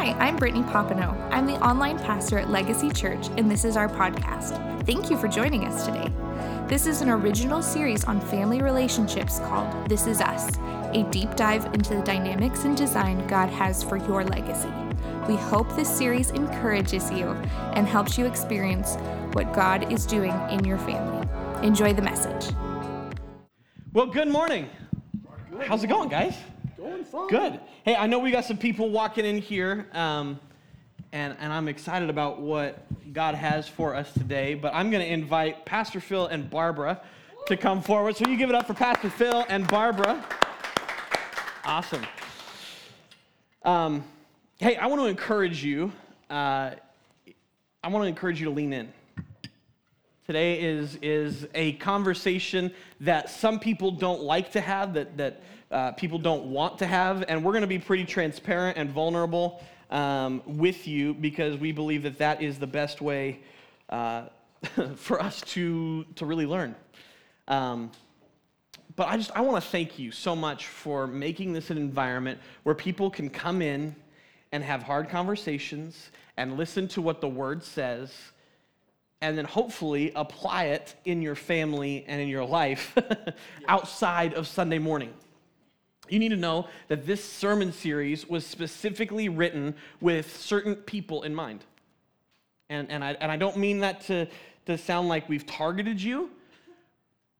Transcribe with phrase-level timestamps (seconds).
[0.00, 1.14] Hi, I'm Brittany Popino.
[1.30, 4.56] I'm the online pastor at Legacy Church, and this is our podcast.
[4.86, 6.10] Thank you for joining us today.
[6.66, 10.56] This is an original series on family relationships called This Is Us,
[10.94, 14.72] a deep dive into the dynamics and design God has for your legacy.
[15.28, 17.32] We hope this series encourages you
[17.74, 18.96] and helps you experience
[19.34, 21.28] what God is doing in your family.
[21.62, 22.54] Enjoy the message.
[23.92, 24.70] Well, good morning.
[25.66, 26.38] How's it going, guys?
[27.10, 27.26] Fine.
[27.26, 27.60] Good.
[27.84, 30.38] Hey, I know we got some people walking in here, um,
[31.10, 34.54] and, and I'm excited about what God has for us today.
[34.54, 37.00] But I'm going to invite Pastor Phil and Barbara
[37.46, 38.16] to come forward.
[38.16, 40.24] So you give it up for Pastor Phil and Barbara.
[41.64, 42.06] Awesome.
[43.64, 44.04] Um,
[44.58, 45.90] hey, I want to encourage you.
[46.30, 46.74] Uh,
[47.82, 48.92] I want to encourage you to lean in.
[50.28, 52.70] Today is, is a conversation
[53.00, 57.24] that some people don't like to have, that, that uh, people don't want to have,
[57.28, 62.02] and we're going to be pretty transparent and vulnerable um, with you because we believe
[62.02, 63.40] that that is the best way
[63.88, 64.24] uh,
[64.96, 66.74] for us to, to really learn.
[67.48, 67.90] Um,
[68.96, 72.38] but I just I want to thank you so much for making this an environment
[72.64, 73.94] where people can come in
[74.52, 78.12] and have hard conversations and listen to what the word says
[79.22, 82.96] and then hopefully apply it in your family and in your life
[83.68, 85.12] outside of Sunday morning.
[86.10, 91.34] You need to know that this sermon series was specifically written with certain people in
[91.34, 91.64] mind.
[92.68, 94.26] And, and, I, and I don't mean that to,
[94.66, 96.30] to sound like we've targeted you,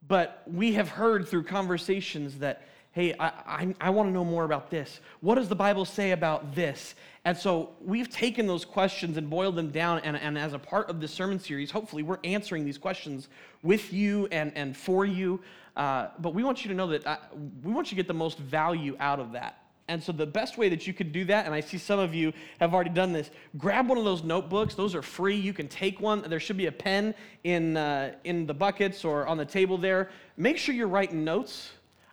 [0.06, 4.44] but we have heard through conversations that, hey, I, I, I want to know more
[4.44, 5.00] about this.
[5.20, 6.94] What does the Bible say about this?
[7.24, 10.00] And so we've taken those questions and boiled them down.
[10.00, 13.28] And, and as a part of this sermon series, hopefully we're answering these questions
[13.62, 15.40] with you and, and for you.
[15.80, 17.16] Uh, but we want you to know that I,
[17.64, 19.56] we want you to get the most value out of that.
[19.88, 22.14] And so the best way that you could do that, and I see some of
[22.14, 24.74] you have already done this, grab one of those notebooks.
[24.74, 25.36] Those are free.
[25.36, 26.20] You can take one.
[26.20, 27.14] There should be a pen
[27.44, 30.10] in, uh, in the buckets or on the table there.
[30.36, 31.70] Make sure you're writing notes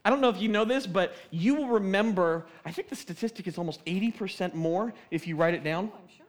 [0.07, 3.45] I don't know if you know this, but you will remember, I think the statistic
[3.45, 5.91] is almost 80% more if you write it down.
[5.93, 6.25] Oh, I'm sure.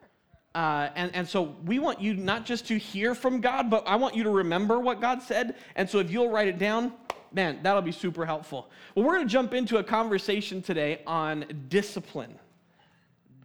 [0.52, 3.94] Uh, and, and so we want you not just to hear from God, but I
[3.94, 5.54] want you to remember what God said.
[5.76, 6.92] And so if you'll write it down,
[7.32, 8.70] man, that'll be super helpful.
[8.94, 12.38] Well, we're going to jump into a conversation today on discipline.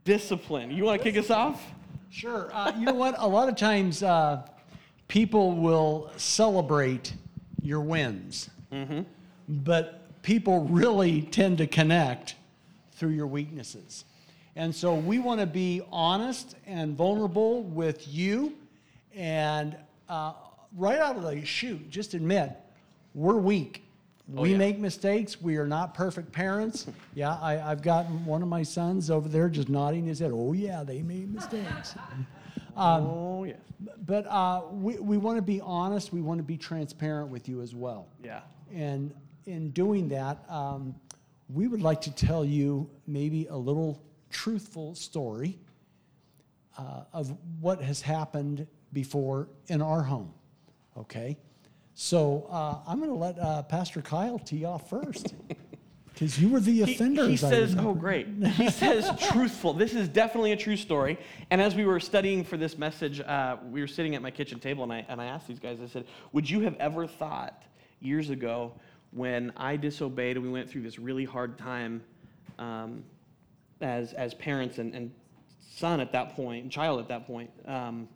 [0.03, 0.71] Discipline.
[0.71, 1.61] You want to kick us off?
[2.09, 2.49] Sure.
[2.53, 3.15] Uh, you know what?
[3.17, 4.47] A lot of times uh,
[5.07, 7.13] people will celebrate
[7.61, 9.01] your wins, mm-hmm.
[9.47, 12.35] but people really tend to connect
[12.93, 14.05] through your weaknesses.
[14.55, 18.53] And so we want to be honest and vulnerable with you.
[19.15, 19.75] And
[20.07, 20.33] uh,
[20.77, 22.51] right out of the chute, just admit
[23.13, 23.83] we're weak.
[24.35, 24.57] Oh, we yeah.
[24.57, 25.41] make mistakes.
[25.41, 26.87] We are not perfect parents.
[27.13, 30.31] Yeah, I, have got one of my sons over there just nodding his head.
[30.33, 31.95] Oh, yeah, they made mistakes.
[32.75, 33.53] Um, oh, yeah.
[34.03, 36.11] But uh, we, we want to be honest.
[36.11, 38.07] We want to be transparent with you as well.
[38.23, 38.41] Yeah.
[38.73, 39.13] And
[39.45, 40.95] in doing that, um,
[41.49, 45.59] we would like to tell you maybe a little truthful story
[46.77, 50.33] uh, of what has happened before in our home.
[50.97, 51.37] Okay?
[51.95, 55.33] So uh, I'm going to let uh, Pastor Kyle tee off first.
[56.13, 57.25] Because you were the offender.
[57.25, 58.27] He, he says, oh, great.
[58.27, 59.73] He says truthful.
[59.73, 61.17] This is definitely a true story.
[61.49, 64.59] And as we were studying for this message, uh, we were sitting at my kitchen
[64.59, 67.63] table, and I, and I asked these guys, I said, Would you have ever thought
[67.99, 68.73] years ago
[69.11, 72.03] when I disobeyed and we went through this really hard time
[72.59, 73.03] um,
[73.81, 75.11] as, as parents and, and
[75.75, 78.07] son at that point, and child at that point, um,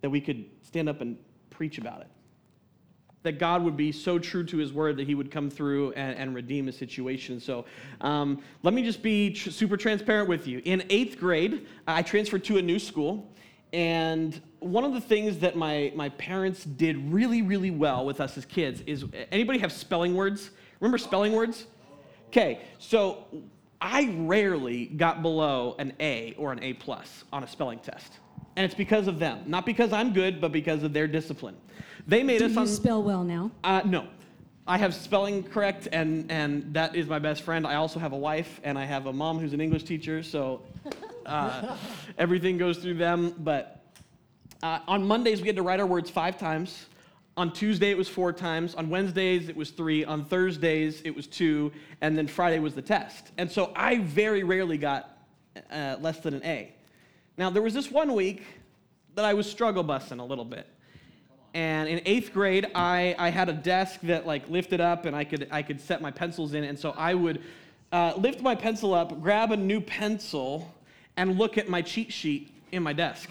[0.00, 1.16] that we could stand up and
[1.50, 2.08] preach about it.
[3.22, 6.16] That God would be so true to his word that he would come through and,
[6.18, 7.38] and redeem a situation.
[7.38, 7.64] So
[8.00, 10.60] um, let me just be tr- super transparent with you.
[10.64, 13.28] In eighth grade, I transferred to a new school.
[13.72, 18.36] And one of the things that my, my parents did really, really well with us
[18.36, 20.50] as kids is anybody have spelling words?
[20.80, 21.66] Remember spelling words?
[22.28, 23.26] Okay, so
[23.80, 28.12] I rarely got below an A or an A plus on a spelling test.
[28.56, 29.44] And it's because of them.
[29.46, 31.56] Not because I'm good, but because of their discipline.
[32.06, 33.50] They made Do us you on, spell well now?
[33.62, 34.06] Uh, no.
[34.66, 37.66] I have spelling correct, and, and that is my best friend.
[37.66, 40.62] I also have a wife, and I have a mom who's an English teacher, so
[41.26, 41.76] uh,
[42.16, 43.34] everything goes through them.
[43.38, 43.84] But
[44.62, 46.86] uh, on Mondays, we had to write our words five times.
[47.36, 48.74] On Tuesday, it was four times.
[48.74, 50.04] On Wednesdays, it was three.
[50.04, 51.72] On Thursdays, it was two.
[52.00, 53.32] And then Friday was the test.
[53.38, 55.18] And so I very rarely got
[55.70, 56.72] uh, less than an A.
[57.38, 58.44] Now, there was this one week
[59.14, 60.66] that I was struggle busting a little bit.
[61.54, 65.24] And in eighth grade, I, I had a desk that like lifted up and I
[65.24, 66.64] could, I could set my pencils in.
[66.64, 67.42] And so I would
[67.92, 70.72] uh, lift my pencil up, grab a new pencil,
[71.16, 73.28] and look at my cheat sheet in my desk.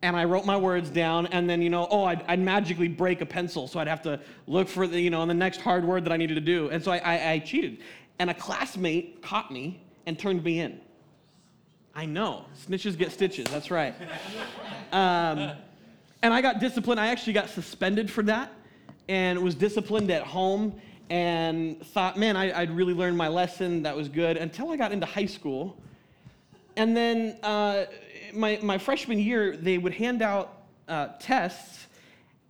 [0.00, 3.20] And I wrote my words down, and then, you know, oh, I'd, I'd magically break
[3.20, 6.04] a pencil, so I'd have to look for the, you know, the next hard word
[6.04, 6.70] that I needed to do.
[6.70, 7.78] And so I, I, I cheated.
[8.20, 10.80] And a classmate caught me and turned me in.
[11.94, 12.44] I know.
[12.66, 13.46] Snitches get stitches.
[13.46, 13.94] That's right.
[14.90, 15.50] Um,
[16.22, 17.00] and I got disciplined.
[17.00, 18.52] I actually got suspended for that
[19.08, 20.80] and was disciplined at home
[21.10, 23.82] and thought, man, I, would really learned my lesson.
[23.82, 25.80] That was good until I got into high school.
[26.76, 27.86] And then uh,
[28.34, 31.86] my, my freshman year, they would hand out uh, tests.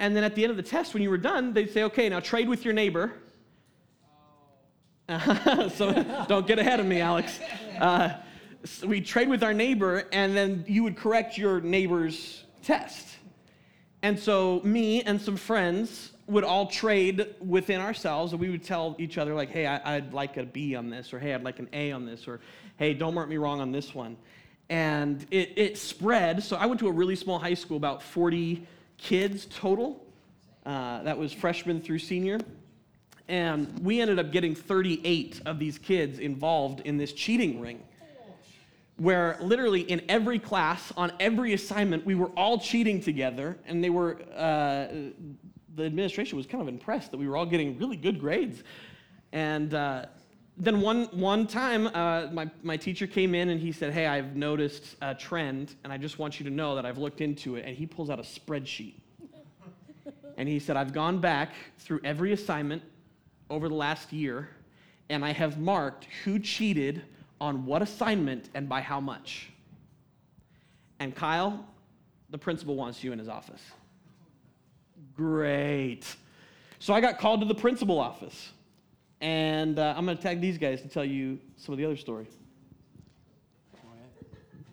[0.00, 2.08] And then at the end of the test, when you were done, they'd say, okay,
[2.08, 3.12] now trade with your neighbor.
[5.74, 7.40] so don't get ahead of me, Alex.
[7.78, 8.14] Uh,
[8.64, 13.17] so we trade with our neighbor, and then you would correct your neighbor's test.
[14.08, 18.96] And so me and some friends would all trade within ourselves, and we would tell
[18.98, 21.58] each other, like, hey, I, would like a B on this, or hey, I'd like
[21.58, 22.40] an A on this, or
[22.78, 24.16] hey, don't mark me wrong on this one.
[24.70, 26.42] And it, it spread.
[26.42, 28.66] So I went to a really small high school, about 40
[28.96, 30.02] kids total.
[30.64, 32.40] Uh, that was freshman through senior.
[33.28, 37.82] And we ended up getting 38 of these kids involved in this cheating ring
[38.98, 43.90] where literally in every class, on every assignment, we were all cheating together, and they
[43.90, 44.88] were, uh,
[45.76, 48.64] the administration was kind of impressed that we were all getting really good grades.
[49.32, 50.06] And uh,
[50.56, 54.34] then one, one time, uh, my, my teacher came in and he said, Hey, I've
[54.34, 57.64] noticed a trend, and I just want you to know that I've looked into it.
[57.64, 58.94] And he pulls out a spreadsheet.
[60.36, 62.82] and he said, I've gone back through every assignment
[63.48, 64.48] over the last year,
[65.08, 67.04] and I have marked who cheated
[67.40, 69.50] on what assignment and by how much.
[70.98, 71.64] And Kyle,
[72.30, 73.62] the principal wants you in his office.
[75.14, 76.04] Great.
[76.78, 78.52] So I got called to the principal office.
[79.20, 81.96] And uh, I'm going to tag these guys to tell you some of the other
[81.96, 82.26] story.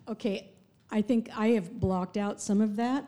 [0.08, 0.50] Okay,
[0.88, 3.04] I think I have blocked out some of that.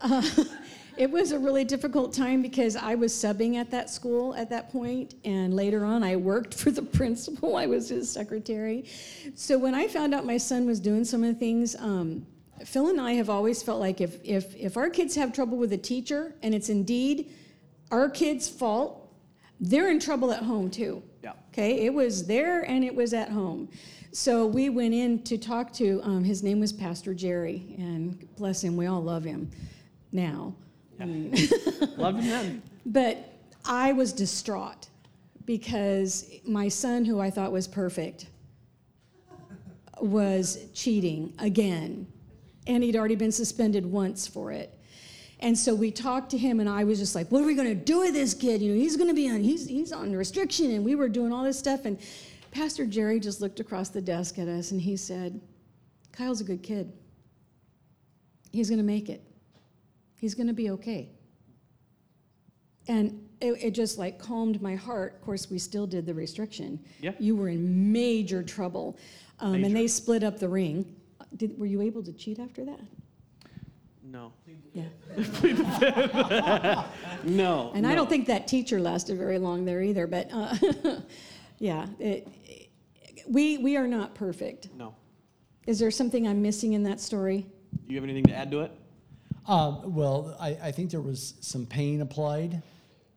[0.00, 0.22] Uh,
[0.98, 4.70] it was a really difficult time because I was subbing at that school at that
[4.70, 7.56] point, and later on I worked for the principal.
[7.56, 8.84] I was his secretary.
[9.36, 12.26] So when I found out my son was doing some of the things, um,
[12.64, 15.72] Phil and I have always felt like if, if, if our kids have trouble with
[15.72, 17.32] a teacher and it's indeed
[17.92, 19.14] our kids' fault,
[19.60, 21.00] they're in trouble at home too.
[21.22, 21.32] Yeah.
[21.52, 23.68] Okay, it was there and it was at home.
[24.10, 28.64] So we went in to talk to, um, his name was Pastor Jerry, and bless
[28.64, 29.50] him, we all love him
[30.10, 30.54] now.
[31.00, 31.98] I mean, mm.
[31.98, 32.62] Love him then.
[32.86, 33.32] But
[33.64, 34.88] I was distraught
[35.44, 38.26] because my son, who I thought was perfect,
[40.00, 42.06] was cheating again.
[42.66, 44.74] And he'd already been suspended once for it.
[45.40, 47.68] And so we talked to him, and I was just like, "What are we going
[47.68, 48.60] to do with this kid?
[48.60, 51.32] You know, he's going to be on he's he's on restriction." And we were doing
[51.32, 51.98] all this stuff, and
[52.50, 55.40] Pastor Jerry just looked across the desk at us, and he said,
[56.10, 56.92] "Kyle's a good kid.
[58.50, 59.27] He's going to make it."
[60.18, 61.10] He's going to be okay.
[62.88, 65.14] And it, it, just like calmed my heart.
[65.14, 66.80] Of course, we still did the restriction.
[67.00, 67.12] Yeah.
[67.18, 68.98] You were in major trouble.
[69.40, 69.66] Um, major.
[69.66, 70.96] And they split up the ring.
[71.36, 72.80] Did, were you able to cheat after that?
[74.02, 74.32] No.
[74.72, 74.84] Yeah.
[77.24, 77.72] no.
[77.74, 77.90] And no.
[77.90, 80.06] I don't think that teacher lasted very long there either.
[80.06, 80.56] But uh,
[81.58, 82.70] yeah, it, it,
[83.28, 84.68] we we are not perfect.
[84.76, 84.94] No.
[85.66, 87.46] Is there something I'm missing in that story?
[87.86, 88.72] Do you have anything to add to it?
[89.48, 92.62] Uh, well, I, I think there was some pain applied.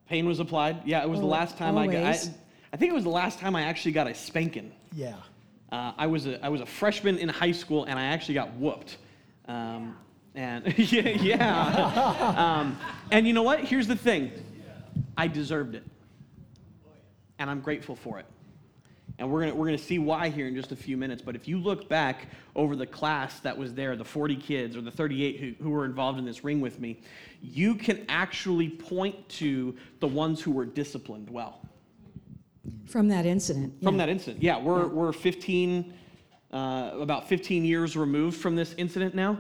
[0.08, 0.82] Pain was applied.
[0.86, 2.04] Yeah, it was the last time I got.
[2.04, 2.18] I,
[2.72, 4.72] I, think it was the last time I actually got a spanking.
[4.94, 5.16] Yeah.
[5.72, 8.54] Uh, I was a I was a freshman in high school, and I actually got
[8.56, 8.98] whooped.
[9.48, 9.98] Um,
[10.34, 12.34] and yeah, yeah.
[12.38, 12.80] um,
[13.12, 13.60] and you know what?
[13.60, 14.32] Here's the thing.
[15.18, 15.84] I deserved it,
[17.40, 18.26] and I'm grateful for it.
[19.22, 21.22] And we're going we're gonna see why here in just a few minutes.
[21.22, 22.26] But if you look back
[22.56, 25.86] over the class that was there, the 40 kids or the 38 who, who were
[25.86, 27.00] involved in this ring with me,
[27.40, 31.62] you can actually point to the ones who were disciplined well.
[32.88, 33.84] From that incident.
[33.84, 34.42] From that incident.
[34.42, 34.88] Yeah, we're, yeah.
[34.88, 35.94] we're 15,
[36.52, 39.38] uh, about 15 years removed from this incident now.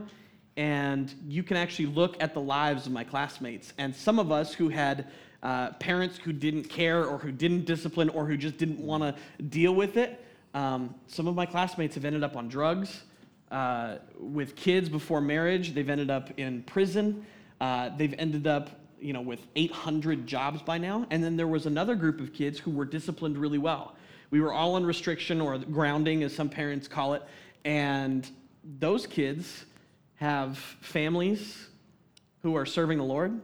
[0.58, 3.74] And you can actually look at the lives of my classmates.
[3.80, 5.08] And some of us who had
[5.44, 9.44] uh, parents who didn't care or who didn't discipline or who just didn't want to
[9.44, 10.24] deal with it.
[10.54, 13.04] Um, some of my classmates have ended up on drugs
[13.50, 15.74] uh, with kids before marriage.
[15.74, 17.26] They've ended up in prison.
[17.60, 18.70] Uh, they've ended up,
[19.00, 21.08] you know, with 800 jobs by now.
[21.10, 23.96] And then there was another group of kids who were disciplined really well.
[24.30, 27.24] We were all on restriction or grounding, as some parents call it.
[27.66, 28.30] And
[28.64, 29.66] those kids
[30.16, 31.68] have families
[32.44, 33.42] who are serving the Lord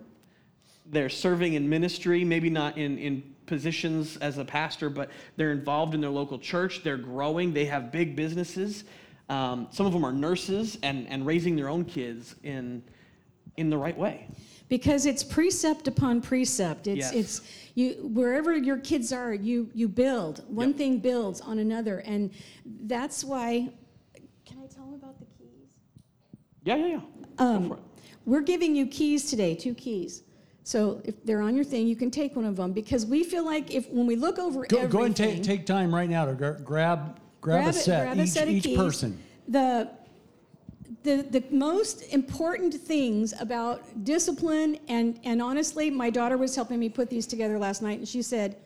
[0.90, 5.94] they're serving in ministry, maybe not in, in positions as a pastor, but they're involved
[5.94, 6.84] in their local church.
[6.84, 7.54] They're growing.
[7.54, 8.84] They have big businesses.
[9.30, 12.82] Um, some of them are nurses and, and raising their own kids in,
[13.58, 14.28] in the right way.
[14.70, 16.88] because it's precept upon precept.
[16.88, 17.14] It's Yes.
[17.14, 17.42] it's
[17.76, 20.44] you wherever your kids are, you you build.
[20.50, 20.78] One Yep.
[20.78, 22.32] thing builds on another, and
[22.66, 23.70] that's why.
[24.46, 25.70] Can I tell them about the keys?
[26.64, 27.02] Yeah, yeah, yeah.
[27.38, 27.84] Go for it.
[28.26, 30.24] We're giving you keys today, two keys.
[30.68, 33.46] So if they're on your thing, you can take one of them because we feel
[33.46, 36.26] like if when we look over Go, everything, go and take, take time right now
[36.26, 38.78] to gra- grab, grab, a set, grab a each, set of each keys.
[38.78, 39.18] person.
[39.48, 39.90] The,
[41.04, 46.90] the, the most important things about discipline, and, and honestly, my daughter was helping me
[46.90, 48.58] put these together last night, and she said,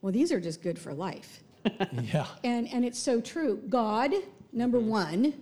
[0.00, 1.42] Well, these are just good for life.
[2.02, 2.28] Yeah.
[2.44, 3.60] And, and it's so true.
[3.68, 4.12] God,
[4.52, 4.90] number mm-hmm.
[4.90, 5.34] one,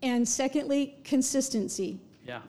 [0.00, 1.98] and secondly, consistency.
[2.24, 2.42] Yeah.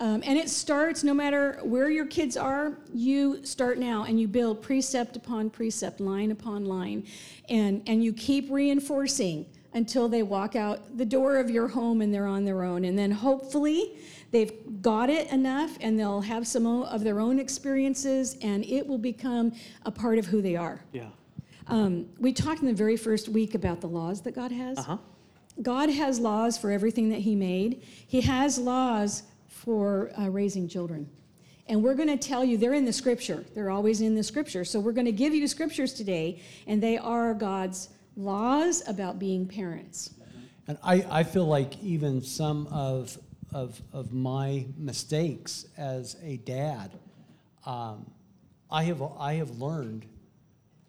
[0.00, 4.28] Um, and it starts no matter where your kids are, you start now and you
[4.28, 7.04] build precept upon precept, line upon line,
[7.48, 12.14] and, and you keep reinforcing until they walk out the door of your home and
[12.14, 12.84] they're on their own.
[12.84, 13.98] And then hopefully
[14.30, 18.98] they've got it enough and they'll have some of their own experiences and it will
[18.98, 19.52] become
[19.84, 20.80] a part of who they are.
[20.92, 21.08] Yeah.
[21.66, 24.78] Um, we talked in the very first week about the laws that God has.
[24.78, 24.96] Uh huh.
[25.60, 27.82] God has laws for everything that He made.
[28.06, 29.24] He has laws
[29.68, 31.06] for uh, raising children.
[31.66, 33.44] And we're going to tell you, they're in the scripture.
[33.54, 34.64] They're always in the scripture.
[34.64, 39.46] So we're going to give you scriptures today, and they are God's laws about being
[39.46, 40.14] parents.
[40.68, 43.18] And I, I feel like even some of,
[43.52, 46.90] of, of my mistakes as a dad,
[47.66, 48.10] um,
[48.70, 50.06] I, have, I have learned,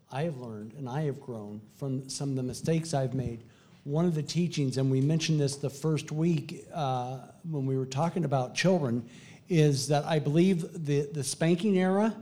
[0.10, 3.44] I have learned, and I have grown from some of the mistakes I've made.
[3.84, 7.20] One of the teachings, and we mentioned this the first week uh,
[7.50, 9.08] when we were talking about children,
[9.48, 12.16] is that I believe the, the spanking era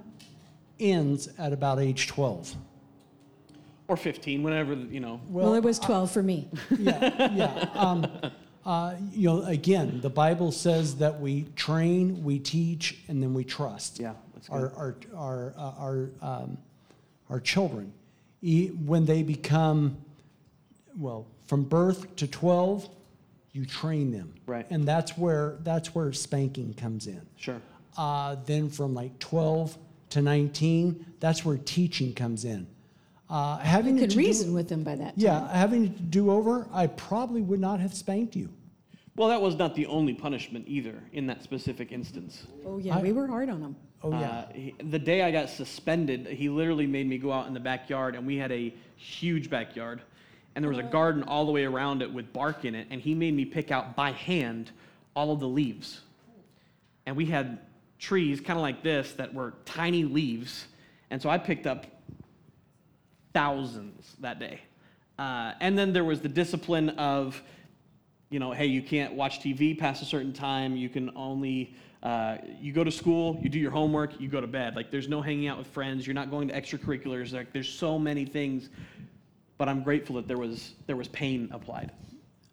[0.80, 2.56] ends at about age 12.
[3.88, 5.20] Or 15, whenever, you know.
[5.30, 6.48] Well, it was 12 for me.
[6.78, 7.70] yeah, yeah.
[7.74, 8.06] Um,
[8.66, 13.46] uh, you know, again, the Bible says that we train, we teach, and then we
[13.46, 13.98] trust.
[13.98, 14.56] Yeah, that's good.
[14.56, 16.58] Our our our uh, our um,
[17.30, 17.94] our children,
[18.42, 19.96] E- when they become,
[20.98, 22.88] well, from birth to twelve,
[23.54, 24.34] you train them.
[24.46, 24.66] Right.
[24.70, 27.22] And that's where that's where spanking comes in.
[27.38, 27.62] Sure.
[27.98, 29.78] Uh, then from like twelve
[30.12, 32.68] to nineteen, that's where teaching comes in.
[33.30, 35.14] Uh, having You could to do- reason with them by that time.
[35.18, 38.48] yeah, having to do over, I probably would not have spanked you.
[39.18, 42.46] Well, that was not the only punishment either in that specific instance.
[42.66, 43.76] Oh, yeah, I- we were hard on them.
[44.04, 44.30] Oh yeah.
[44.30, 47.60] Uh, he, the day I got suspended, he literally made me go out in the
[47.60, 50.02] backyard, and we had a huge backyard,
[50.58, 53.00] and there was a garden all the way around it with bark in it, and
[53.00, 54.72] he made me pick out by hand
[55.16, 56.02] all of the leaves.
[57.06, 57.60] And we had
[58.00, 60.66] trees kind of like this that were tiny leaves,
[61.12, 61.86] and so I picked up
[63.36, 64.62] thousands that day.
[65.20, 67.40] Uh, and then there was the discipline of,
[68.32, 70.76] you know, hey, you can't watch TV past a certain time.
[70.76, 74.48] You can only, uh, you go to school, you do your homework, you go to
[74.48, 74.76] bed.
[74.76, 76.08] Like, there's no hanging out with friends.
[76.08, 77.32] You're not going to extracurriculars.
[77.32, 78.70] Like, there's so many things.
[79.58, 81.92] But I'm grateful that there was there was pain applied.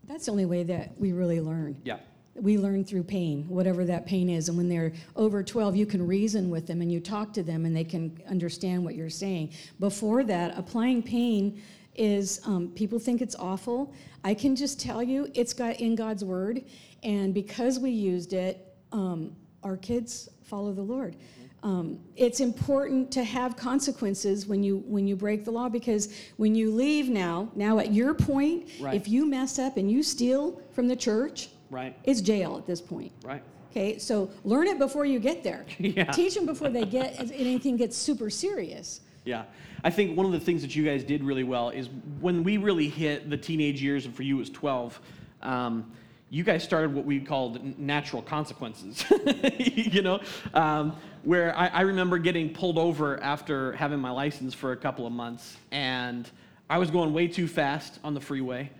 [0.06, 1.80] That's the only way that we really learn.
[1.84, 1.98] Yeah.
[2.34, 4.48] We learn through pain, whatever that pain is.
[4.48, 7.64] And when they're over 12, you can reason with them and you talk to them
[7.64, 9.52] and they can understand what you're saying.
[9.78, 11.62] Before that, applying pain
[11.94, 13.94] is, um, people think it's awful.
[14.24, 16.64] I can just tell you, it's got in God's word.
[17.04, 21.16] And because we used it, um, our kids follow the Lord.
[21.64, 26.54] Um, it's important to have consequences when you when you break the law because when
[26.54, 28.94] you leave now, now at your point, Right.
[28.94, 31.96] if you mess up and you steal from the church, Right.
[32.04, 33.12] it's jail at this point.
[33.24, 33.42] Right.
[33.70, 35.64] Okay, so learn it before you get there.
[35.78, 36.04] Yeah.
[36.12, 39.00] Teach them before they get anything gets super serious.
[39.24, 39.44] Yeah.
[39.82, 41.88] I think one of the things that you guys did really well is
[42.20, 45.00] when we really hit the teenage years, and for you it was 12,
[45.40, 45.90] um,
[46.28, 49.04] you guys started what we called natural consequences.
[49.58, 50.20] you know,
[50.52, 50.94] um,
[51.24, 55.12] where I, I remember getting pulled over after having my license for a couple of
[55.12, 56.30] months, and
[56.68, 58.70] I was going way too fast on the freeway.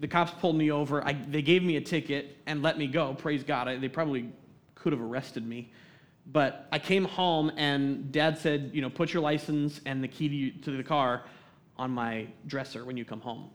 [0.00, 1.04] The cops pulled me over.
[1.06, 3.14] I, they gave me a ticket and let me go.
[3.14, 3.68] Praise God.
[3.68, 4.30] I, they probably
[4.74, 5.72] could have arrested me.
[6.26, 10.28] But I came home and dad said, you know, put your license and the key
[10.28, 11.24] to, you, to the car
[11.76, 13.50] on my dresser when you come home.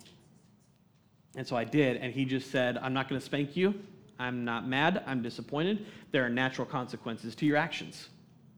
[1.37, 3.75] And so I did, and he just said, I'm not going to spank you.
[4.19, 5.03] I'm not mad.
[5.05, 5.85] I'm disappointed.
[6.11, 8.09] There are natural consequences to your actions.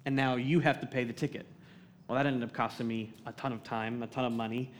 [0.09, 1.45] And now you have to pay the ticket.
[2.07, 4.71] Well, that ended up costing me a ton of time, a ton of money.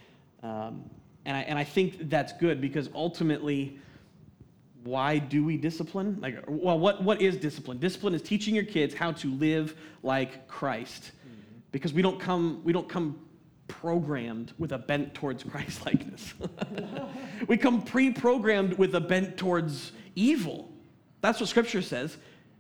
[0.42, 0.90] Um,
[1.24, 3.78] and, I, and I think that's good because ultimately,
[4.84, 6.18] why do we discipline?
[6.20, 7.78] Like, well, what, what is discipline?
[7.78, 11.12] Discipline is teaching your kids how to live like Christ.
[11.72, 13.20] Because we don't come, we don't come
[13.68, 16.34] programmed with a bent towards Christ likeness.
[17.48, 20.74] we come pre programmed with a bent towards evil.
[21.22, 22.18] That's what Scripture says.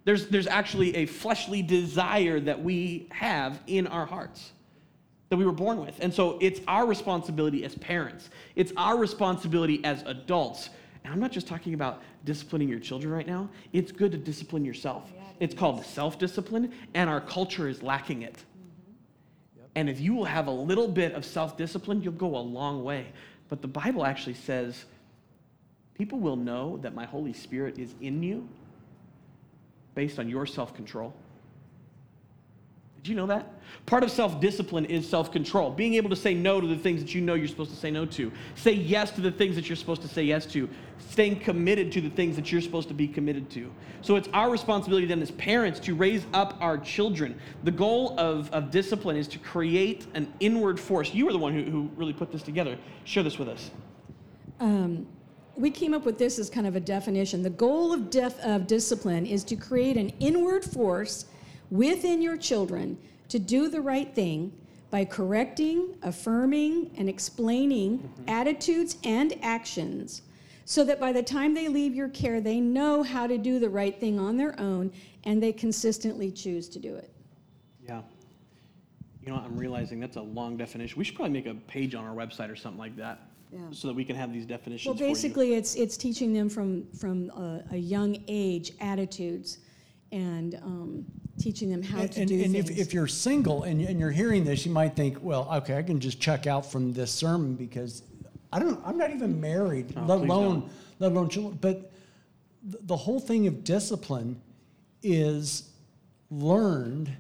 [0.10, 4.54] There's, there's actually a fleshly desire that we have in our hearts
[5.30, 6.00] that we were born with.
[6.00, 10.72] And so it's our responsibility as parents, it's our responsibility as adults.
[11.04, 14.66] And I'm not just talking about disciplining your children right now, it's good to discipline
[14.66, 15.14] yourself.
[15.40, 18.34] It's called self discipline, and our culture is lacking it.
[18.34, 19.64] Mm-hmm.
[19.76, 22.84] And if you will have a little bit of self discipline, you'll go a long
[22.84, 23.06] way.
[23.48, 24.86] But the Bible actually says
[25.94, 28.50] people will know that my Holy Spirit is in you
[30.00, 31.14] based on your self control.
[33.04, 33.52] Did you know that?
[33.86, 37.02] Part of self discipline is self control, being able to say no to the things
[37.02, 39.68] that you know you're supposed to say no to, say yes to the things that
[39.68, 40.70] you're supposed to say yes to,
[41.10, 43.70] staying committed to the things that you're supposed to be committed to.
[44.02, 47.38] So it's our responsibility then as parents to raise up our children.
[47.66, 51.14] The goal of, of discipline is to create an inward force.
[51.14, 52.78] You were the one who, who really put this together.
[53.04, 53.70] Share this with us.
[54.62, 55.08] Um,
[55.60, 57.44] we came up with this as kind of a definition.
[57.44, 61.26] The goal of, def- of discipline is to create an inward force
[61.70, 62.98] within your children
[63.28, 64.54] to do the right thing
[64.90, 68.30] by correcting, affirming, and explaining mm-hmm.
[68.30, 70.22] attitudes and actions
[70.66, 73.70] so that by the time they leave your care, they know how to do the
[73.70, 74.92] right thing on their own
[75.26, 77.12] and they consistently choose to do it.
[77.86, 78.02] Yeah.
[79.22, 80.98] You know, I'm realizing that's a long definition.
[80.98, 83.29] We should probably make a page on our website or something like that.
[83.52, 83.60] Yeah.
[83.72, 84.86] So that we can have these definitions.
[84.86, 89.58] Well, basically, it's it's teaching them from from a, a young age attitudes,
[90.12, 91.06] and um,
[91.40, 92.70] teaching them how and, to and, do and things.
[92.70, 95.84] If, if you're single and, and you're hearing this, you might think, well, okay, I
[95.84, 98.04] can just check out from this sermon because
[98.54, 98.80] I don't.
[98.86, 100.72] I'm not even married, oh, let alone don't.
[101.00, 101.58] let alone children.
[101.60, 101.92] But
[102.62, 104.40] the whole thing of discipline
[105.02, 105.70] is
[106.30, 107.16] learned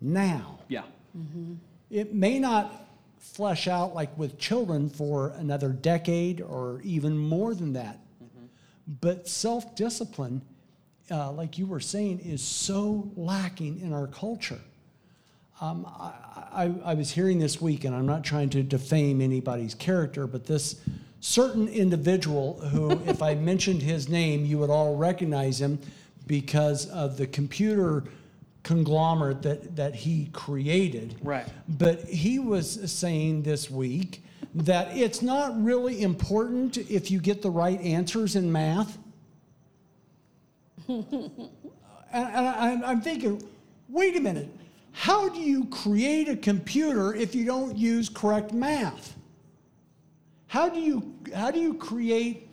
[0.00, 0.60] now.
[0.68, 0.82] Yeah.
[1.16, 1.54] Mm-hmm.
[1.90, 2.85] It may not
[3.34, 8.00] flesh out like with children for another decade or even more than that.
[8.22, 8.46] Mm-hmm.
[9.00, 10.42] But self discipline
[11.10, 14.60] uh, like you were saying, is so lacking in our culture.
[15.60, 16.12] Um, I,
[16.52, 20.46] I, I, was hearing this week, and I'm not trying to defame anybody's character, but
[20.46, 20.80] this
[21.20, 25.78] certain individual who, if I mentioned his name, you would all recognize him
[26.26, 28.04] because of the computer
[28.66, 31.14] conglomerate that, that he created.
[31.22, 31.46] Right.
[31.68, 34.22] But he was saying this week
[34.54, 38.98] that it's not really important if you get the right answers in math
[40.88, 41.08] and,
[42.12, 43.42] and I'm thinking,
[43.88, 44.48] wait a minute,
[44.92, 49.16] how do you create a computer if you don't use correct math?
[50.46, 52.48] How do you, how do you create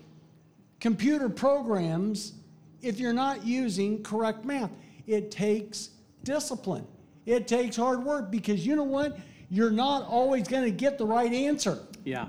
[0.80, 2.34] computer programs
[2.82, 4.72] if you're not using correct math?
[5.06, 5.92] It takes
[6.24, 6.88] discipline.
[7.26, 9.18] It takes hard work because you know what?
[9.50, 11.80] You're not always going to get the right answer.
[12.04, 12.28] Yeah.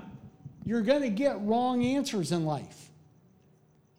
[0.65, 2.89] You're going to get wrong answers in life.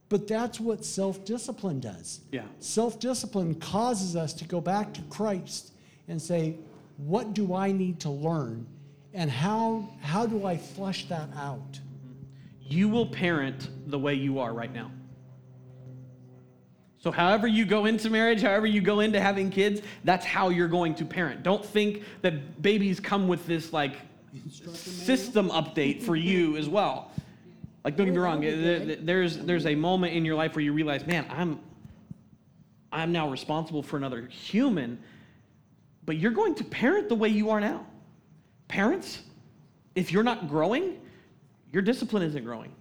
[0.09, 2.21] But that's what self discipline does.
[2.31, 2.43] Yeah.
[2.61, 5.73] Self discipline causes us to go back to Christ
[6.09, 6.57] and say,
[6.97, 8.67] what do I need to learn?
[9.13, 11.73] And how, how do I flesh that out?
[11.73, 11.83] Mm-hmm.
[12.61, 14.91] You will parent the way you are right now.
[17.07, 20.67] So, however you go into marriage, however you go into having kids, that's how you're
[20.67, 21.45] going to parent.
[21.45, 23.95] Don't think that babies come with this like
[24.73, 27.13] system update for you as well.
[27.85, 28.41] Like, don't get me wrong.
[28.41, 31.61] There's there's a moment in your life where you realize, man, I'm
[32.91, 34.99] I'm now responsible for another human.
[36.07, 37.87] But you're going to parent the way you are now.
[38.67, 39.23] Parents,
[39.95, 41.01] if you're not growing,
[41.73, 42.75] your discipline isn't growing.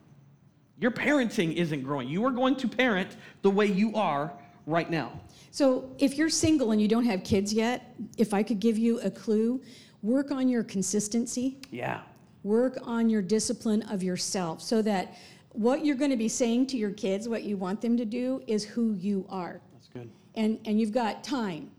[0.78, 2.08] Your parenting isn't growing.
[2.08, 4.34] You are going to parent the way you are
[4.66, 5.20] right now.
[5.52, 9.00] So, if you're single and you don't have kids yet, if I could give you
[9.00, 9.62] a clue,
[10.02, 11.58] work on your consistency.
[11.72, 12.02] Yeah.
[12.44, 15.16] Work on your discipline of yourself so that
[15.54, 18.44] what you're going to be saying to your kids, what you want them to do,
[18.48, 19.62] is who you are.
[19.74, 20.12] That's good.
[20.36, 21.72] And, and you've got time.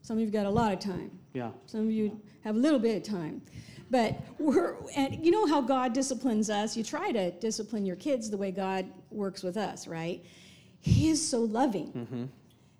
[0.00, 1.10] Some of you've got a lot of time.
[1.34, 1.50] Yeah.
[1.66, 3.42] Some of you have a little bit of time.
[3.90, 6.76] But we're, and you know how God disciplines us?
[6.76, 10.24] You try to discipline your kids the way God works with us, right?
[10.80, 11.92] He is so loving.
[11.92, 12.24] Mm-hmm.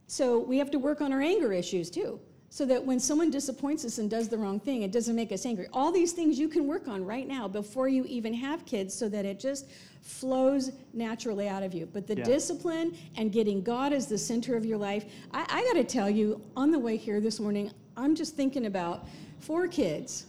[0.06, 2.20] So we have to work on our anger issues too
[2.52, 5.46] so that when someone disappoints us and does the wrong thing, it doesn't make us
[5.46, 5.68] angry.
[5.72, 9.08] All these things you can work on right now before you even have kids so
[9.08, 9.68] that it just
[10.02, 11.86] flows naturally out of you.
[11.86, 12.24] But the yeah.
[12.24, 16.10] discipline and getting God as the center of your life, I, I got to tell
[16.10, 19.06] you, on the way here this morning, I'm just thinking about
[19.38, 20.26] four kids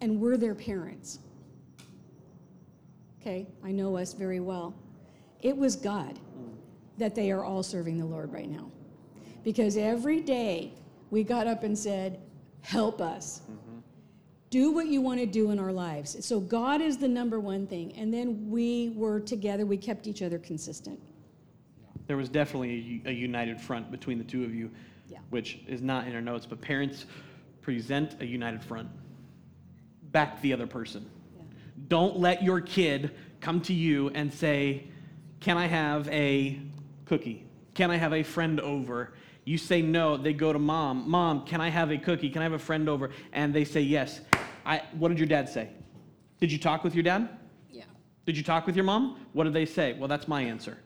[0.00, 1.18] and we're their parents.
[3.20, 4.74] Okay, I know us very well.
[5.42, 6.18] It was God
[6.98, 8.70] that they are all serving the Lord right now.
[9.44, 10.72] Because every day
[11.10, 12.20] we got up and said,
[12.62, 13.42] Help us.
[13.42, 13.78] Mm-hmm.
[14.50, 16.24] do what you want to do in our lives.
[16.24, 17.92] So God is the number one thing.
[17.96, 20.98] And then we were together, we kept each other consistent.
[22.08, 24.70] There was definitely a, a united front between the two of you,
[25.08, 25.18] Yeah.
[25.30, 27.06] which is not in our notes, but parents
[27.62, 28.88] present a united front.
[30.16, 31.04] Back the other person.
[31.88, 33.10] Don't let your kid
[33.42, 34.86] come to you and say,
[35.40, 36.58] Can I have a
[37.04, 37.44] cookie?
[37.74, 39.12] Can I have a friend over?
[39.44, 41.06] You say no, they go to mom.
[41.06, 42.30] Mom, can I have a cookie?
[42.30, 43.10] Can I have a friend over?
[43.34, 44.22] And they say yes.
[44.64, 45.68] I, what did your dad say?
[46.40, 47.28] Did you talk with your dad?
[47.70, 47.84] Yeah.
[48.24, 49.20] Did you talk with your mom?
[49.34, 49.92] What did they say?
[49.98, 50.78] Well, that's my answer.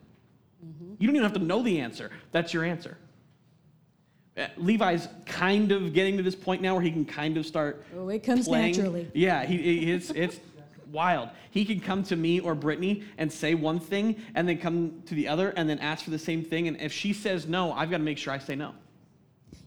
[0.66, 0.95] Mm-hmm.
[0.99, 2.11] You don't even have to know the answer.
[2.33, 2.99] That's your answer.
[4.37, 7.85] Uh, Levi's kind of getting to this point now where he can kind of start.
[7.97, 8.77] Oh, it comes playing.
[8.77, 9.11] naturally.
[9.12, 10.38] Yeah, he, it's it's
[10.93, 11.31] wild.
[11.51, 15.14] He can come to me or Brittany and say one thing, and then come to
[15.14, 16.69] the other, and then ask for the same thing.
[16.69, 18.75] And if she says no, I've got to make sure I say no.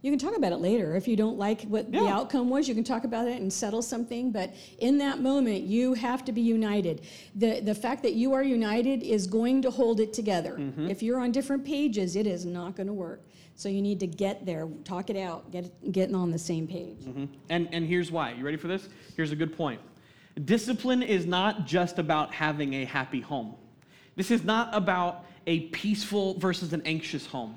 [0.02, 0.98] You can talk about it later.
[0.98, 3.82] If you don't like what the outcome was, you can talk about it and settle
[3.82, 4.34] something.
[4.34, 7.04] But in that moment, you have to be united.
[7.36, 10.58] The, the fact that you are united is going to hold it together.
[10.58, 10.90] Mm-hmm.
[10.90, 13.22] If you're on different pages, it is not going to work.
[13.56, 17.02] So you need to get there, talk it out, get getting on the same page.
[17.06, 17.28] Mhm.
[17.50, 18.34] And, and here's why.
[18.34, 18.90] You ready for this?
[19.16, 19.80] Here's a good point.
[20.46, 23.54] Discipline is not just about having a happy home.
[24.16, 27.56] This is not about a peaceful versus an anxious home.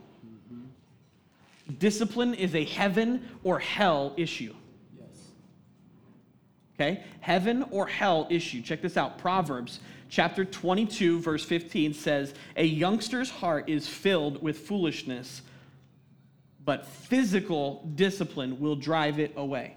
[1.78, 4.54] Discipline is a heaven or hell issue.
[4.96, 5.08] Yes.
[6.74, 7.02] Okay?
[7.20, 8.62] Heaven or hell issue.
[8.62, 9.18] Check this out.
[9.18, 15.42] Proverbs chapter 22, verse 15 says, A youngster's heart is filled with foolishness,
[16.66, 19.74] but physical discipline will drive it away.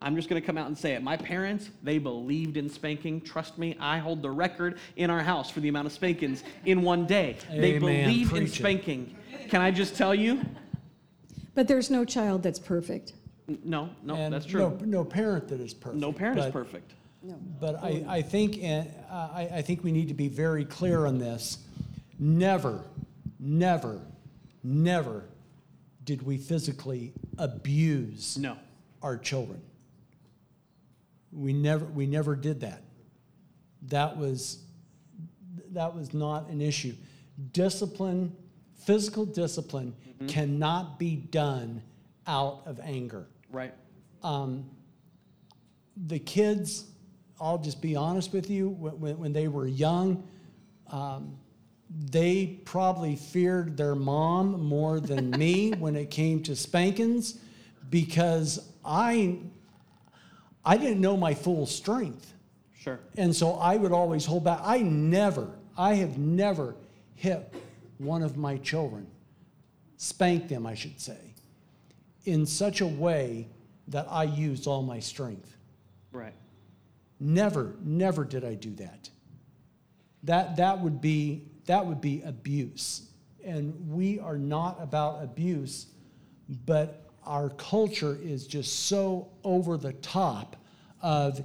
[0.00, 1.02] I'm just going to come out and say it.
[1.02, 3.20] My parents, they believed in spanking.
[3.20, 6.82] Trust me, I hold the record in our house for the amount of spankings in
[6.82, 7.36] one day.
[7.50, 7.80] They Amen.
[7.80, 8.54] believed in Preach it.
[8.54, 9.16] spanking.
[9.48, 10.40] Can I just tell you?
[11.54, 13.12] But there's no child that's perfect.
[13.48, 14.76] N- No, no, And that's true.
[14.84, 16.00] no parent that is perfect.
[16.00, 16.92] No parent is but- perfect.
[17.60, 21.18] But I, I think, uh, I, I think we need to be very clear on
[21.18, 21.58] this.
[22.18, 22.82] Never,
[23.38, 24.00] never,
[24.64, 25.26] never
[26.04, 28.56] did we physically abuse No.
[29.02, 29.60] our children.
[31.32, 32.82] We never, we never did that.
[33.88, 34.58] That was,
[35.70, 36.94] that was not an issue.
[37.52, 38.36] Discipline,
[38.84, 39.94] physical discipline
[40.28, 41.82] cannot be done
[42.26, 43.74] out of anger Right.
[46.06, 46.84] the kids,
[47.40, 50.26] I'll just be honest with you, when, when, when they were young,
[50.88, 51.36] um,
[51.94, 57.38] they probably feared their mom more than me when it came to spankings
[57.90, 59.38] because I,
[60.64, 62.32] I didn't know my full strength.
[62.78, 63.00] Sure.
[63.16, 64.60] And so I would always hold back.
[64.62, 66.74] I never, I have never
[67.14, 67.52] hit
[67.98, 69.06] one of my children,
[69.96, 71.34] spanked them, I should say,
[72.24, 73.48] in such a way
[73.88, 75.56] that I used all my strength.
[76.10, 76.34] Right.
[77.20, 79.10] Never, never did I do that.
[80.24, 83.08] That that would be that would be abuse.
[83.44, 85.86] And we are not about abuse,
[86.66, 90.56] but our culture is just so over the top
[91.00, 91.44] of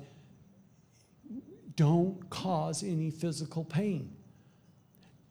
[1.75, 4.12] don't cause any physical pain.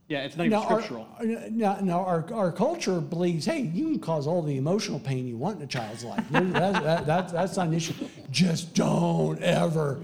[0.09, 3.99] Yeah, it's not even Now, our, now, now our, our culture believes, hey, you can
[3.99, 6.25] cause all the emotional pain you want in a child's life.
[6.31, 7.95] that, that, that, that's not an issue.
[8.31, 10.01] Just don't ever.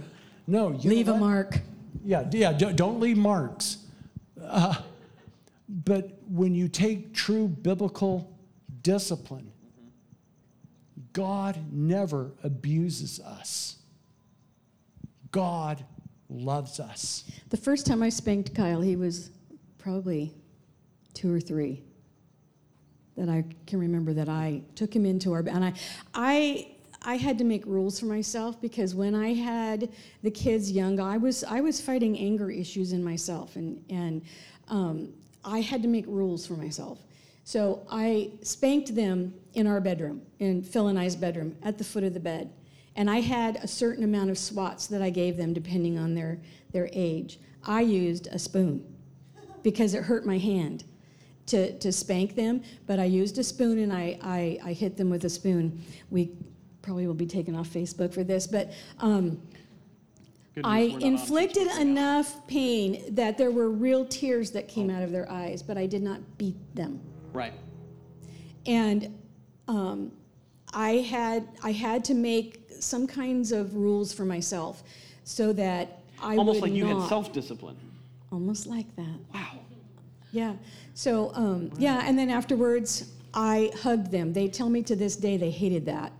[0.48, 1.60] No, you Leave a mark.
[2.04, 2.52] Yeah, yeah.
[2.52, 3.78] Don't leave marks.
[4.42, 4.74] Uh,
[5.68, 8.36] but when you take true biblical
[8.82, 9.52] discipline,
[11.12, 13.76] God never abuses us.
[15.30, 15.84] God
[16.28, 17.24] loves us.
[17.50, 19.30] The first time I spanked Kyle, he was
[19.78, 20.34] probably
[21.14, 21.82] two or three.
[23.16, 25.74] That I can remember that I took him into our and I,
[26.14, 26.71] I,
[27.04, 29.90] I had to make rules for myself because when I had
[30.22, 34.22] the kids young, I was I was fighting anger issues in myself and and
[34.68, 35.12] um,
[35.44, 37.00] I had to make rules for myself.
[37.44, 42.04] So I spanked them in our bedroom, in Phil and I's bedroom, at the foot
[42.04, 42.52] of the bed.
[42.94, 46.38] And I had a certain amount of swats that I gave them depending on their,
[46.72, 47.40] their age.
[47.64, 48.84] I used a spoon
[49.62, 50.84] because it hurt my hand
[51.46, 55.10] to, to spank them, but I used a spoon and I, I, I hit them
[55.10, 55.82] with a spoon.
[56.10, 56.30] We
[56.82, 59.40] probably will be taken off Facebook for this, but um,
[60.54, 61.80] Good I we're not on inflicted Facebook.
[61.80, 65.86] enough pain that there were real tears that came out of their eyes, but I
[65.86, 67.00] did not beat them.
[67.32, 67.54] Right.
[68.66, 69.18] And
[69.68, 70.12] um,
[70.74, 74.82] I had I had to make some kinds of rules for myself
[75.24, 77.76] so that I Almost would like you not had self discipline.
[78.30, 79.16] almost like that.
[79.34, 79.60] Wow.
[80.32, 80.54] Yeah.
[80.94, 84.32] So um, yeah, and then afterwards I hugged them.
[84.34, 86.12] They tell me to this day they hated that.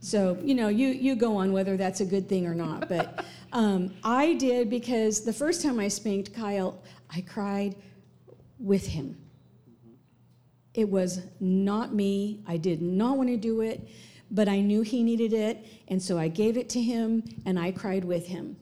[0.00, 2.88] So, you know, you, you go on whether that's a good thing or not.
[2.88, 6.82] But um, I did because the first time I spanked Kyle,
[7.14, 7.76] I cried
[8.58, 9.16] with him.
[10.74, 12.42] It was not me.
[12.46, 13.88] I did not want to do it,
[14.30, 15.66] but I knew he needed it.
[15.88, 18.56] And so I gave it to him and I cried with him.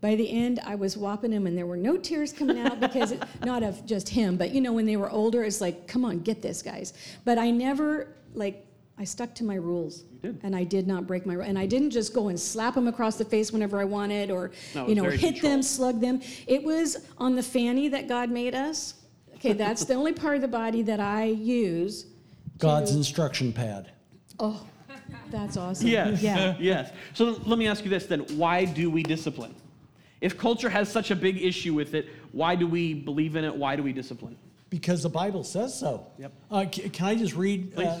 [0.00, 3.12] By the end, I was whopping him, and there were no tears coming out because
[3.12, 6.04] it, not of just him, but you know, when they were older, it's like, come
[6.04, 6.92] on, get this, guys.
[7.24, 8.63] But I never like
[8.98, 10.04] I stuck to my rules.
[10.12, 10.40] You did.
[10.44, 13.16] And I did not break my and I didn't just go and slap them across
[13.16, 15.64] the face whenever I wanted or No, you was know very hit them, controlled.
[15.64, 16.20] slug them.
[16.46, 18.94] It was on the fanny that God made us.
[19.36, 22.06] Okay, that's the only part of the body that I use.
[22.58, 23.90] God's to- instruction pad.
[24.38, 24.64] Oh,
[25.30, 25.88] that's awesome.
[25.88, 26.22] Yes.
[26.22, 26.54] Yeah.
[26.58, 26.92] yes.
[27.14, 28.20] So let me ask you this then.
[28.38, 29.54] Why do we discipline?
[30.20, 33.54] If culture has such a big issue with it, why do we believe in it?
[33.54, 34.38] Why do we discipline?
[34.74, 36.04] Because the Bible says so.
[36.18, 36.32] Yep.
[36.50, 37.78] Uh, c- can I just read?
[37.78, 37.96] Uh, uh,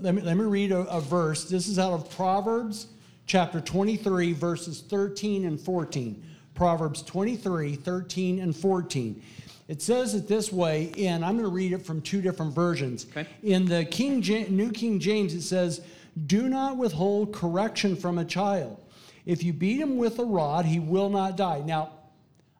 [0.00, 1.44] let, me, let me read a, a verse.
[1.44, 2.86] This is out of Proverbs
[3.26, 6.24] chapter 23, verses 13 and 14.
[6.54, 9.22] Proverbs 23, 13 and 14.
[9.68, 13.04] It says it this way, and I'm going to read it from two different versions.
[13.10, 13.28] Okay.
[13.42, 15.82] In the King New King James, it says,
[16.26, 18.82] Do not withhold correction from a child.
[19.26, 21.60] If you beat him with a rod, he will not die.
[21.66, 21.90] Now,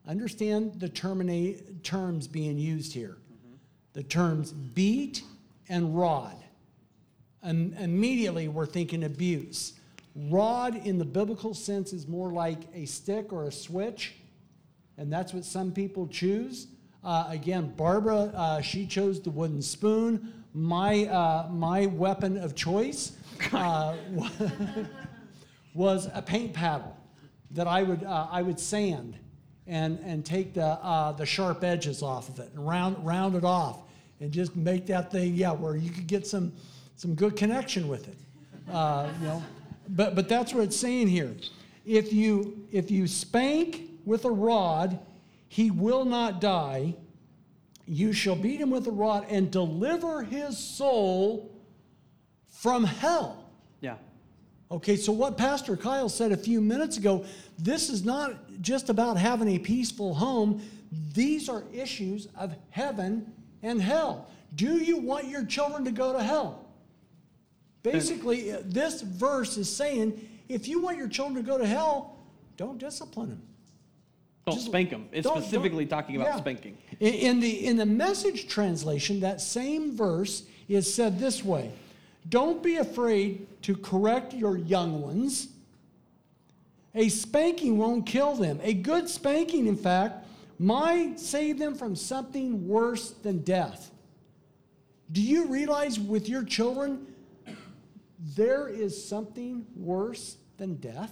[0.07, 3.17] understand the termina- terms being used here
[3.95, 5.23] the terms beat
[5.69, 6.35] and rod.
[7.41, 9.73] And immediately we're thinking abuse.
[10.15, 14.15] Rod in the biblical sense is more like a stick or a switch,
[14.97, 16.67] and that's what some people choose.
[17.03, 20.33] Uh, again, Barbara, uh, she chose the wooden spoon.
[20.53, 23.13] My, uh, my weapon of choice
[23.53, 23.95] uh,
[25.73, 26.97] was a paint paddle
[27.51, 29.17] that I would, uh, I would sand
[29.67, 33.43] and, and take the, uh, the sharp edges off of it and round, round it
[33.45, 33.84] off
[34.19, 36.53] and just make that thing, yeah, where you could get some,
[36.95, 38.17] some good connection with it.
[38.71, 39.43] Uh, you know,
[39.89, 41.35] but, but that's what it's saying here.
[41.85, 44.99] If you, if you spank with a rod,
[45.47, 46.95] he will not die.
[47.85, 51.51] You shall beat him with a rod and deliver his soul
[52.47, 53.45] from hell.
[53.81, 53.97] Yeah.
[54.71, 57.23] Okay, so what Pastor Kyle said a few minutes ago,
[57.59, 60.61] this is not just about having a peaceful home.
[61.13, 63.31] These are issues of heaven
[63.63, 64.27] and hell.
[64.55, 66.65] Do you want your children to go to hell?
[67.83, 72.17] Basically, this verse is saying if you want your children to go to hell,
[72.57, 73.41] don't discipline them.
[74.45, 75.09] Don't Just- spank them.
[75.11, 76.37] It's Don't- specifically don't- talking about yeah.
[76.37, 76.77] spanking.
[76.99, 81.71] In, in the in the message translation, that same verse is said this way:
[82.29, 85.47] Don't be afraid to correct your young ones.
[86.93, 88.59] A spanking won't kill them.
[88.63, 90.24] A good spanking, in fact,
[90.57, 93.91] might save them from something worse than death.
[95.11, 97.07] Do you realize with your children,
[98.35, 101.11] there is something worse than death?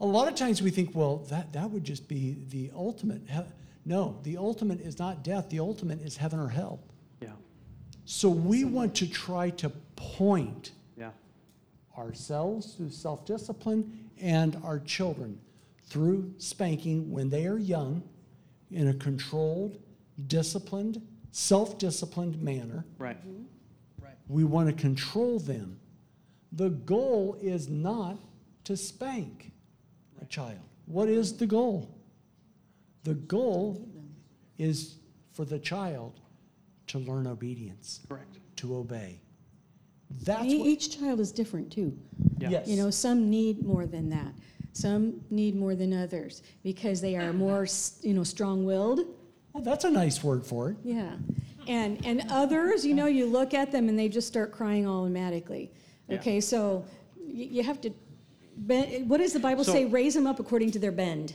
[0.00, 3.22] A lot of times we think, well, that, that would just be the ultimate.
[3.84, 6.78] No, the ultimate is not death, the ultimate is heaven or hell.
[7.20, 7.30] Yeah.
[8.04, 11.10] So we want to try to point Yeah.
[11.96, 15.40] ourselves through self discipline and our children
[15.88, 18.02] through spanking when they are young
[18.70, 19.78] in a controlled,
[20.26, 22.84] disciplined, self disciplined manner.
[22.98, 23.18] Right.
[23.26, 23.42] Mm-hmm.
[24.04, 24.14] Right.
[24.28, 25.78] We want to control them.
[26.52, 28.18] The goal is not
[28.64, 29.52] to spank
[30.20, 30.58] a child.
[30.86, 31.94] What is the goal?
[33.04, 33.88] The goal
[34.58, 34.96] is
[35.32, 36.20] for the child
[36.88, 38.38] to learn obedience, Correct.
[38.56, 39.20] to obey.
[40.22, 41.96] That's E- Each child is different too.
[42.38, 42.50] Yeah.
[42.50, 42.68] yes.
[42.68, 44.32] You know, some need more than that.
[44.78, 47.66] Some need more than others because they are more,
[48.02, 49.00] you know, strong-willed.
[49.52, 50.76] Well, that's a nice word for it.
[50.84, 51.16] Yeah.
[51.66, 55.72] And and others, you know, you look at them and they just start crying automatically.
[56.08, 56.18] Yeah.
[56.18, 56.84] Okay, so
[57.16, 57.90] y- you have to.
[58.56, 59.84] Bend, what does the Bible So- say?
[59.84, 61.34] Raise them up according to their bend.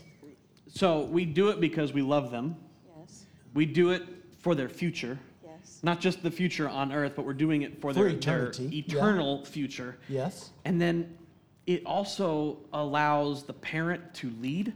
[0.70, 2.56] So we do it because we love them.
[2.98, 3.26] Yes.
[3.54, 4.04] We do it
[4.40, 5.20] for their future.
[5.46, 5.80] Yes.
[5.84, 8.98] Not just the future on earth, but we're doing it for, For their, eternity, their
[8.98, 9.04] yeah.
[9.04, 9.98] eternal future.
[10.08, 10.52] Yes.
[10.66, 11.18] And then
[11.66, 14.74] it also allows the parent to lead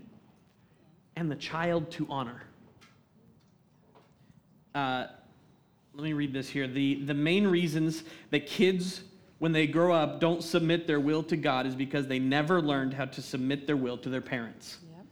[1.16, 2.42] and the child to honor.
[4.74, 5.08] Uh,
[5.96, 6.68] let me read this here.
[6.68, 9.02] The, the main reasons that kids,
[9.40, 12.94] when they grow up, don't submit their will to God is because they never learned
[12.94, 14.78] how to submit their will to their parents.
[14.96, 15.06] Yep.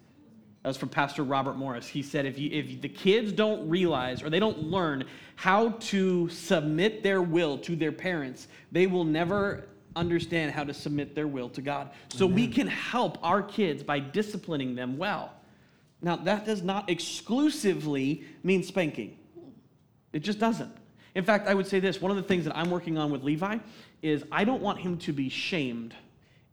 [0.62, 1.88] That was from Pastor Robert Morris.
[1.88, 6.30] He said if, you, if the kids don't realize or they don't learn how to
[6.30, 11.50] submit their will to their parents, they will never understand how to submit their will
[11.50, 11.92] to God.
[12.10, 15.32] So we can help our kids by disciplining them well.
[16.02, 19.18] Now, that does not exclusively mean spanking,
[20.14, 20.72] it just doesn't.
[21.16, 23.24] In fact, I would say this one of the things that I'm working on with
[23.24, 23.58] Levi
[24.02, 25.96] is I don't want him to be shamed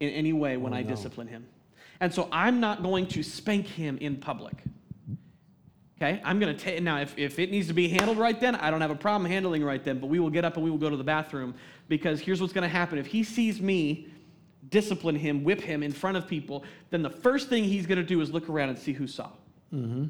[0.00, 0.88] in any way when Oh, I no.
[0.88, 1.46] discipline him.
[2.00, 4.55] And so I'm not going to spank him in public.
[6.03, 6.99] Okay, I'm gonna take now.
[6.99, 9.62] If, if it needs to be handled right then, I don't have a problem handling
[9.62, 10.01] right then.
[10.01, 11.55] But we will get up and we will go to the bathroom
[11.88, 12.99] because here's what's gonna happen.
[12.99, 14.09] If he sees me
[14.69, 18.21] discipline him, whip him in front of people, then the first thing he's gonna do
[18.21, 19.29] is look around and see who saw.
[19.73, 20.07] Mm-hmm.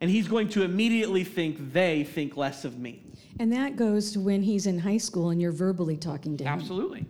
[0.00, 3.02] And he's going to immediately think they think less of me.
[3.38, 6.48] And that goes to when he's in high school and you're verbally talking to him.
[6.48, 7.04] Absolutely.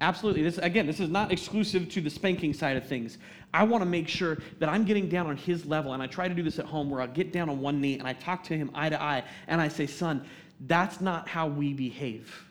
[0.00, 0.42] Absolutely.
[0.42, 3.18] This again, this is not exclusive to the spanking side of things.
[3.54, 6.28] I want to make sure that I'm getting down on his level, and I try
[6.28, 8.44] to do this at home where I'll get down on one knee and I talk
[8.44, 10.26] to him eye to eye, and I say, "Son,
[10.66, 12.44] that's not how we behave.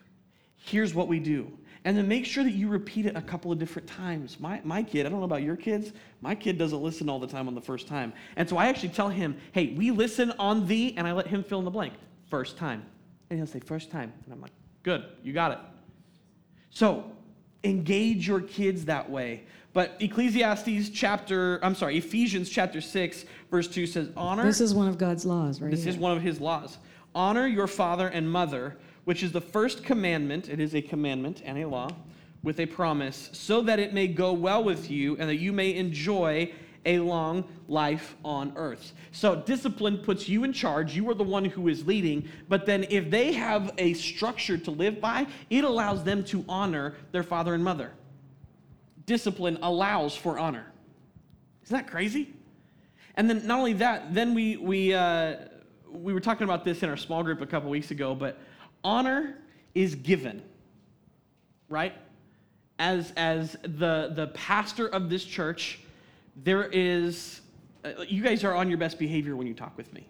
[0.57, 1.51] Here's what we do."
[1.83, 4.39] And then make sure that you repeat it a couple of different times.
[4.39, 7.27] My, my kid, I don't know about your kids, my kid doesn't listen all the
[7.27, 8.11] time on the first time.
[8.37, 11.43] And so I actually tell him, hey, we listen on the, and I let him
[11.43, 11.93] fill in the blank.
[12.27, 12.83] First time.
[13.29, 14.11] And he'll say, first time.
[14.23, 15.59] And I'm like, good, you got it.
[16.71, 17.14] So
[17.65, 19.43] engage your kids that way.
[19.73, 24.43] But Ecclesiastes chapter, I'm sorry, Ephesians chapter 6, verse 2 says, Honor.
[24.43, 25.69] This is one of God's laws, right?
[25.69, 25.89] This here.
[25.89, 26.77] is one of his laws.
[27.13, 30.47] Honor your father and mother, which is the first commandment.
[30.47, 31.89] It is a commandment and a law
[32.41, 35.73] with a promise, so that it may go well with you and that you may
[35.73, 36.51] enjoy
[36.85, 38.93] a long life on earth.
[39.11, 40.95] So discipline puts you in charge.
[40.95, 42.27] You are the one who is leading.
[42.47, 46.95] But then if they have a structure to live by, it allows them to honor
[47.11, 47.91] their father and mother.
[49.05, 50.65] Discipline allows for honor.
[51.63, 52.33] Isn't that crazy?
[53.15, 55.37] And then not only that, then we we uh,
[55.91, 58.37] we were talking about this in our small group a couple weeks ago, but
[58.83, 59.37] honor
[59.73, 60.43] is given,
[61.69, 61.93] right?
[62.77, 65.79] As as the the pastor of this church,
[66.35, 67.41] there is
[67.83, 70.07] uh, you guys are on your best behavior when you talk with me,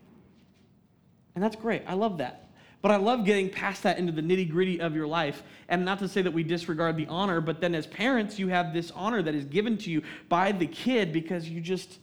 [1.36, 1.84] and that's great.
[1.88, 2.46] I love that.
[2.86, 5.42] But I love getting past that into the nitty gritty of your life.
[5.70, 8.74] And not to say that we disregard the honor, but then as parents, you have
[8.74, 11.98] this honor that is given to you by the kid because you just,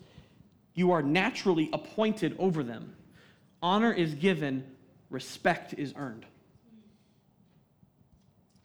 [0.74, 2.96] you are naturally appointed over them.
[3.62, 4.64] Honor is given,
[5.08, 6.26] respect is earned.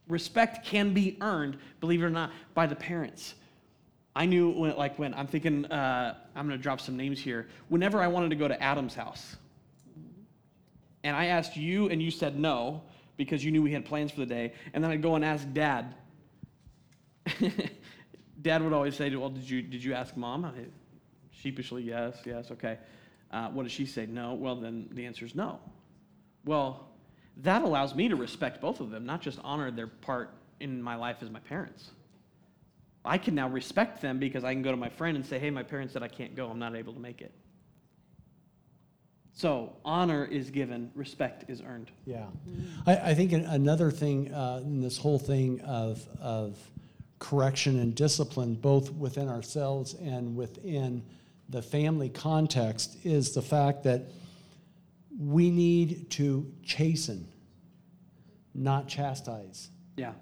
[0.08, 3.36] Respect can be earned, believe it or not, by the parents.
[4.18, 7.48] I knew when, like when I'm thinking, uh, I'm going to drop some names here.
[7.70, 9.36] Whenever I wanted to go to Adam's house,
[11.04, 12.82] and I asked you, and you said no
[13.16, 15.48] because you knew we had plans for the day, and then I'd go and ask
[15.54, 15.94] Dad.
[18.42, 20.52] Dad would always say, "Well, did you did you ask Mom?" I,
[21.30, 22.80] sheepishly, yes, yes, okay.
[23.30, 24.08] Uh, what does she say?
[24.08, 24.34] No.
[24.34, 25.60] Well, then the answer is no.
[26.44, 26.88] Well,
[27.44, 30.96] that allows me to respect both of them, not just honor their part in my
[30.96, 31.92] life as my parents.
[33.08, 35.50] I can now respect them because I can go to my friend and say, "Hey,
[35.50, 36.50] my parents said I can't go.
[36.50, 37.34] I'm not able to make it."
[39.38, 41.92] So honor is given, respect is earned.
[42.08, 42.26] Yeah.
[42.88, 46.58] I, I think another thing uh, in this whole thing of, of
[47.20, 51.04] correction and discipline, both within ourselves and within
[51.50, 54.06] the family context, is the fact that
[55.20, 57.28] we need to chasten,
[58.56, 59.70] not chastise.
[59.98, 60.14] Yeah.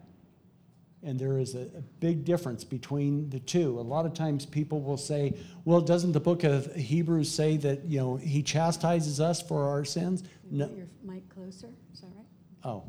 [1.06, 3.80] And there is a, a big difference between the two.
[3.80, 7.86] A lot of times people will say, well, doesn't the book of Hebrews say that,
[7.86, 10.24] you know, he chastises us for our sins?
[10.50, 10.68] No.
[10.68, 12.26] Put your mic closer, is that right?
[12.64, 12.84] Oh.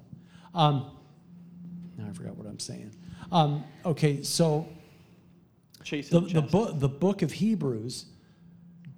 [0.55, 0.91] Um,
[1.99, 2.91] now I forgot what I'm saying.
[3.31, 4.67] Um, okay, so
[5.85, 6.51] Chase the, and the, chastise.
[6.51, 8.07] book, the book of Hebrews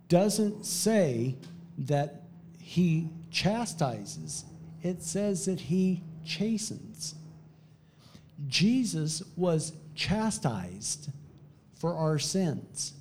[0.09, 1.35] doesn't say
[1.78, 2.22] that
[2.61, 4.44] he chastises,
[4.83, 7.14] it says that he chastens.
[8.46, 11.11] Jesus was chastised
[11.74, 12.94] for our sins.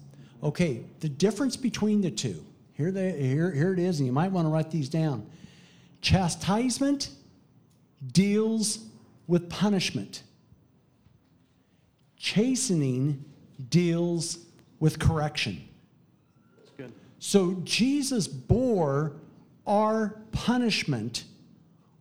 [0.44, 4.32] Okay, the difference between the two, here, they, here, here it is, and you might
[4.32, 5.28] want to write these down.
[6.02, 7.10] Chastisement
[8.12, 8.80] deals
[9.28, 10.24] with punishment,
[12.18, 13.26] chastening
[13.70, 14.40] deals
[14.80, 15.68] with correction.
[16.58, 16.94] That's good.
[17.20, 19.14] So Jesus bore
[19.66, 21.26] our punishment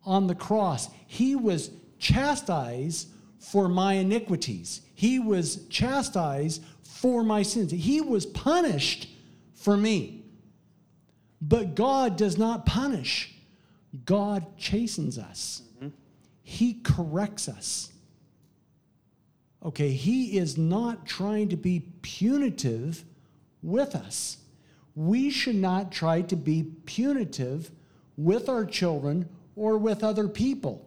[0.04, 0.88] on the cross.
[1.06, 3.08] He was chastised
[3.50, 4.80] for my iniquities.
[4.94, 7.70] He was chastised for my sins.
[7.70, 9.08] He was punished
[9.54, 10.24] for me.
[11.40, 13.34] But God does not punish.
[14.04, 15.62] God chastens us.
[16.42, 17.92] He corrects us.
[19.64, 23.04] Okay, he is not trying to be punitive
[23.62, 24.38] with us.
[24.94, 27.70] We should not try to be punitive
[28.16, 30.85] with our children or with other people.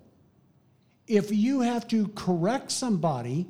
[1.09, 3.47] If you have to correct somebody,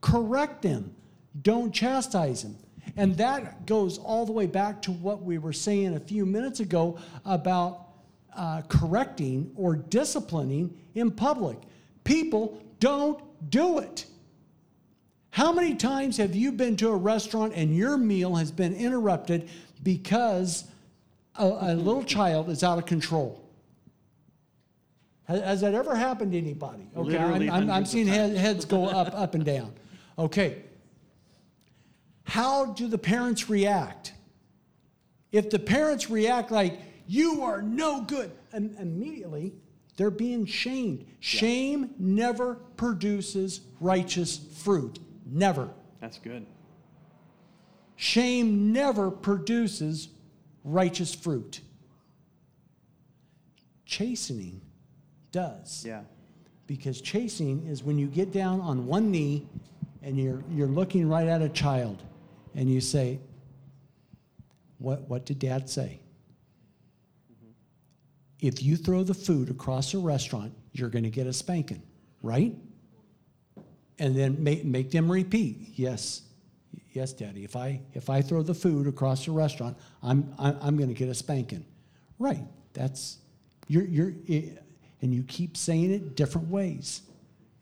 [0.00, 0.96] correct them.
[1.42, 2.56] Don't chastise them.
[2.96, 6.60] And that goes all the way back to what we were saying a few minutes
[6.60, 7.88] ago about
[8.34, 11.58] uh, correcting or disciplining in public.
[12.04, 14.06] People don't do it.
[15.30, 19.50] How many times have you been to a restaurant and your meal has been interrupted
[19.82, 20.64] because
[21.34, 23.45] a, a little child is out of control?
[25.26, 26.88] Has, has that ever happened to anybody?
[26.96, 29.72] Okay, Literally I'm, I'm, I'm seeing head, heads go up, up and down.
[30.18, 30.62] Okay.
[32.24, 34.12] How do the parents react?
[35.32, 39.52] If the parents react like, you are no good, im- immediately
[39.96, 41.06] they're being shamed.
[41.20, 44.98] Shame never produces righteous fruit.
[45.24, 45.70] Never.
[46.00, 46.46] That's good.
[47.96, 50.08] Shame never produces
[50.64, 51.60] righteous fruit.
[53.86, 54.60] Chastening
[55.36, 55.84] does.
[55.86, 56.00] Yeah.
[56.66, 59.46] Because chasing is when you get down on one knee
[60.02, 62.02] and you're, you're looking right at a child
[62.54, 63.20] and you say,
[64.78, 66.00] What, what did dad say?
[67.30, 67.50] Mm-hmm.
[68.40, 71.82] If you throw the food across a restaurant, you're going to get a spanking,
[72.22, 72.54] right?
[73.98, 76.22] And then make, make them repeat, Yes,
[76.92, 77.44] yes, daddy.
[77.44, 80.94] If I, if I throw the food across a restaurant, I'm, I'm, I'm going to
[80.94, 81.66] get a spanking.
[82.18, 82.44] Right.
[82.72, 83.18] That's,
[83.68, 84.14] you're, you're,
[85.02, 87.02] and you keep saying it different ways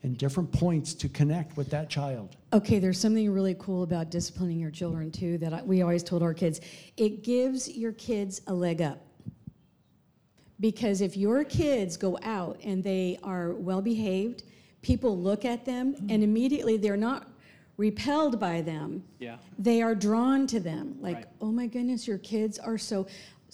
[0.02, 2.36] and different points to connect with that child.
[2.52, 6.22] Okay, there's something really cool about disciplining your children too that I, we always told
[6.22, 6.60] our kids.
[6.96, 9.00] It gives your kids a leg up.
[10.60, 14.44] Because if your kids go out and they are well behaved,
[14.82, 16.10] people look at them mm-hmm.
[16.10, 17.28] and immediately they're not
[17.76, 19.02] repelled by them.
[19.18, 19.36] Yeah.
[19.58, 20.96] They are drawn to them.
[21.00, 21.26] Like, Right.
[21.40, 23.06] oh my goodness, your kids are so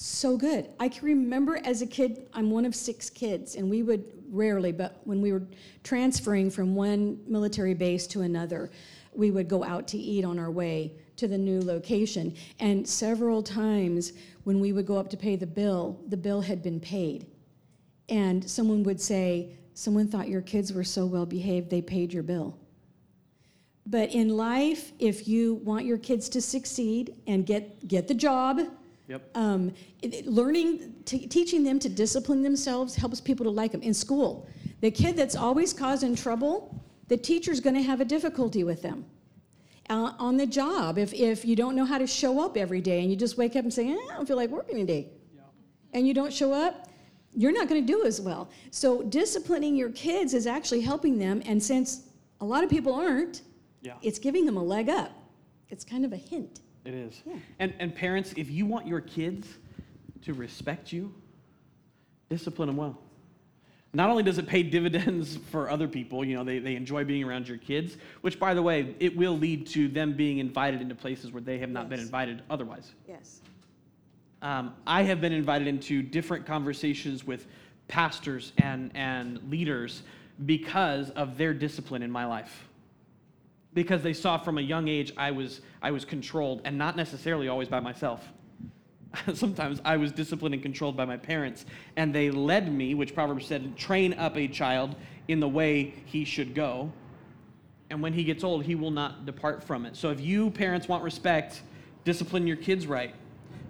[0.03, 0.71] so good.
[0.81, 4.73] I can remember as a kid, I'm one of six kids, and we would rarely,
[4.73, 5.43] but when we were
[5.85, 8.71] transferring from one military base to another,
[9.13, 12.35] we would go out to eat on our way to the new location.
[12.61, 16.63] And several times when we would go up to pay the bill, the bill had
[16.63, 17.27] been paid.
[18.09, 22.23] And someone would say, Someone thought your kids were so well behaved, they paid your
[22.23, 22.59] bill.
[23.87, 28.61] But in life, if you want your kids to succeed and get, get the job,
[29.11, 29.37] Yep.
[29.37, 33.83] um, it- it- learning, t- teaching them to discipline themselves helps people to like them.
[33.83, 34.47] In school,
[34.81, 39.05] the kid that's always causing trouble, the teacher's going to have a difficulty with them.
[39.91, 43.01] Uh, on the job, if, if you don't know how to show up every day
[43.03, 45.09] and you just wake up and say, eh, I don't feel like working today,
[45.93, 46.89] and you don't show up,
[47.35, 48.49] you're not going to do as well.
[48.71, 51.43] So, disciplining your kids is actually helping them.
[51.47, 52.09] And since
[52.41, 53.43] a lot of people aren't,
[53.83, 53.95] Yeah.
[54.03, 55.11] it's giving them a leg up.
[55.69, 56.61] It's kind of a hint.
[56.85, 57.23] It is.
[57.59, 59.49] And, and parents, if you want your kids
[60.23, 61.15] to respect you,
[62.29, 62.99] discipline them well.
[63.93, 67.25] Not only does it pay dividends for other people, you know, they, they enjoy being
[67.25, 70.95] around your kids, which, by the way, it will lead to them being invited into
[70.95, 72.93] places where they have not been invited otherwise.
[73.09, 73.41] Yes.
[74.43, 77.47] Um, I have been invited into different conversations with
[77.89, 80.03] pastors and, and leaders
[80.47, 82.70] because of their discipline in my life.
[83.73, 87.49] Because they saw from a young age I was, I was controlled, and not necessarily
[87.49, 88.27] always by myself.
[89.35, 91.67] Sometimes I was disciplined and controlled by my parents,
[91.97, 94.97] and they led me, which Proverbs said, train up a child
[95.29, 96.93] in the way he should go.
[97.91, 99.97] And when he gets old, he will not depart from it.
[99.97, 101.63] So if you parents want respect,
[102.05, 103.15] discipline your kids right.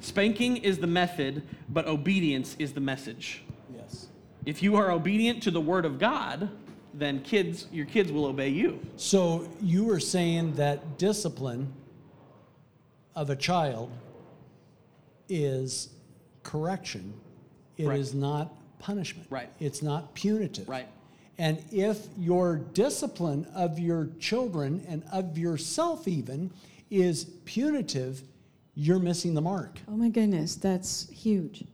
[0.00, 3.42] Spanking is the method, but obedience is the message.
[3.74, 4.08] Yes.
[4.44, 6.50] If you are obedient to the word of God,
[6.94, 8.80] then kids, your kids will obey you.
[8.96, 11.72] So you were saying that discipline
[13.14, 13.90] of a child
[15.28, 15.90] is
[16.42, 17.14] correction.
[17.76, 18.00] It Correct.
[18.00, 19.28] is not punishment.
[19.30, 19.50] Right.
[19.60, 20.68] It's not punitive.
[20.68, 20.88] Right.
[21.38, 26.52] And if your discipline of your children and of yourself even
[26.90, 28.22] is punitive,
[28.74, 29.78] you're missing the mark.
[29.88, 31.64] Oh my goodness, that's huge.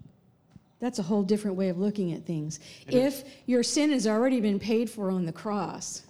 [0.79, 2.61] That's a whole different way of looking at things.
[2.87, 6.03] if your sin has already been paid for on the cross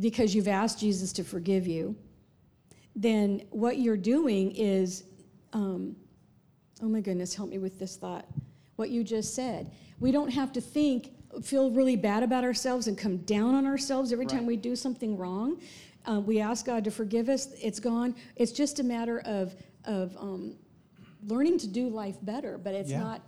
[0.00, 1.96] because you've asked Jesus to forgive you,
[2.96, 5.04] then what you're doing is,
[5.52, 5.96] um,
[6.82, 8.26] oh my goodness, help me with this thought.
[8.76, 9.72] What you just said.
[10.00, 11.10] We don't have to think,
[11.42, 15.16] feel really bad about ourselves and come down on ourselves every time we do something
[15.16, 15.60] wrong.
[16.06, 17.48] Uh, we ask God to forgive us.
[17.60, 18.14] It's gone.
[18.36, 19.54] It's just a matter of
[19.84, 20.54] of um,
[21.26, 22.58] learning to do life better.
[22.58, 23.00] But it's Yeah.
[23.00, 23.22] not.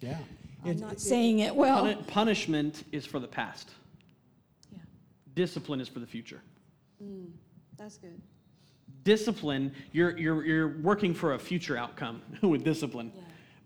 [0.00, 0.18] Yeah.
[0.64, 1.84] I'm It- not saying it well.
[1.84, 3.70] Puni- punishment is for the past.
[4.72, 4.78] Yeah,
[5.34, 6.40] Discipline is for the future.
[7.76, 8.20] that's good.
[9.04, 13.12] Discipline, you're, you're, you're working for a future outcome with discipline.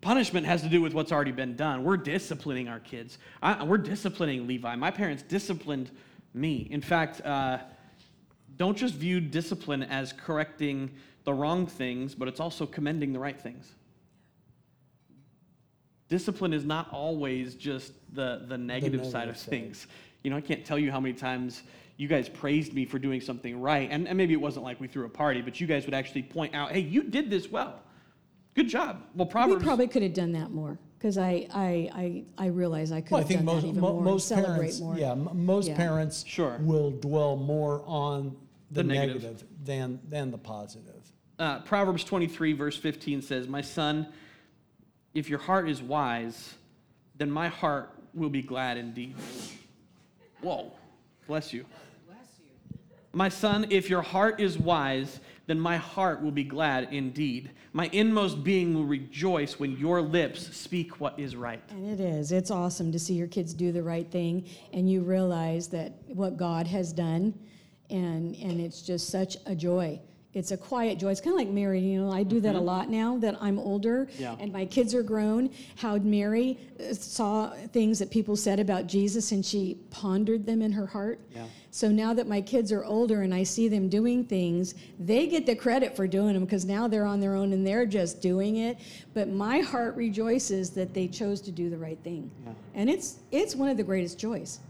[0.02, 1.84] Punishment has to do with what's already been done.
[1.84, 3.18] We're disciplining our kids.
[3.42, 4.74] I, we're disciplining Levi.
[4.76, 5.90] My parents disciplined
[6.34, 6.66] me.
[6.70, 7.58] In fact, uh,
[8.56, 10.90] don't just view discipline as correcting
[11.24, 13.74] the wrong things, but it's also commending the right things.
[16.14, 19.48] Discipline is not always just the, the negative, side negative of side.
[19.50, 19.86] things.
[20.22, 21.62] You know, I can't tell you how many times
[21.96, 23.88] you guys praised me for doing something right.
[23.90, 26.24] And, and maybe it wasn't like we threw a party, but you guys would actually
[26.24, 27.80] point out, hey, you did this well.
[28.54, 29.02] Good job.
[29.14, 29.64] Well, We Proverbs.
[29.64, 33.20] probably could have done that more, because I, I, I, I realize I could Well,
[33.20, 34.98] I think done most that even mo- more, most celebrate parents, more.
[34.98, 35.76] yeah, m- most Yeah.
[35.76, 36.58] parents Sure.
[36.60, 38.36] will dwell more on
[38.72, 39.22] the, The negative.
[39.22, 41.12] negative than than the positive.
[41.38, 44.08] uh, Proverbs 23, verse 15 says, My son,
[45.14, 46.54] if your heart is wise,
[47.16, 49.14] then my heart will be glad indeed.
[50.40, 50.72] Whoa,
[51.26, 51.66] bless you.
[53.12, 57.50] My son, if your heart is wise, then my heart will be glad indeed.
[57.72, 61.60] My inmost being will rejoice when your lips speak what is right.
[61.70, 62.30] And it is.
[62.30, 66.36] It's awesome to see your kids do the right thing and you realize that what
[66.36, 67.34] God has done
[67.90, 70.00] and and it's just such a joy.
[70.32, 71.10] It's a quiet joy.
[71.10, 73.58] It's kind of like Mary, you know, I do that a lot now that I'm
[73.58, 74.22] older Mm-hmm.
[74.22, 74.36] Yeah.
[74.38, 75.50] and my kids are grown.
[75.76, 80.70] How Mary uh, saw things that people said about Jesus and she pondered them in
[80.72, 81.18] her heart.
[81.34, 81.46] Yeah.
[81.72, 85.46] So now that my kids are older and I see them doing things, they get
[85.46, 88.56] the credit for doing them because now they're on their own and they're just doing
[88.56, 88.78] it.
[89.14, 92.30] But my heart rejoices that they chose to do the right thing.
[92.46, 92.52] yeah.
[92.74, 94.60] And it's it's one of the greatest joys.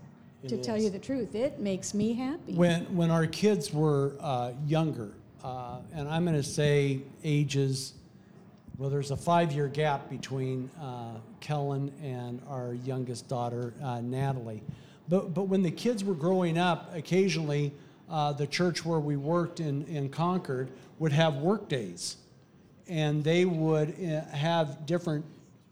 [0.48, 2.54] to It tell you the truth, it makes me happy.
[2.54, 5.12] When when our kids were uh, younger,
[5.42, 7.94] uh, and I'm going to say ages.
[8.78, 14.62] Well, there's a five-year gap between uh, Kellen and our youngest daughter, uh, Natalie.
[15.08, 17.72] But but when the kids were growing up, occasionally
[18.08, 22.16] uh, the church where we worked in in Concord would have work days,
[22.88, 25.24] and they would uh, have different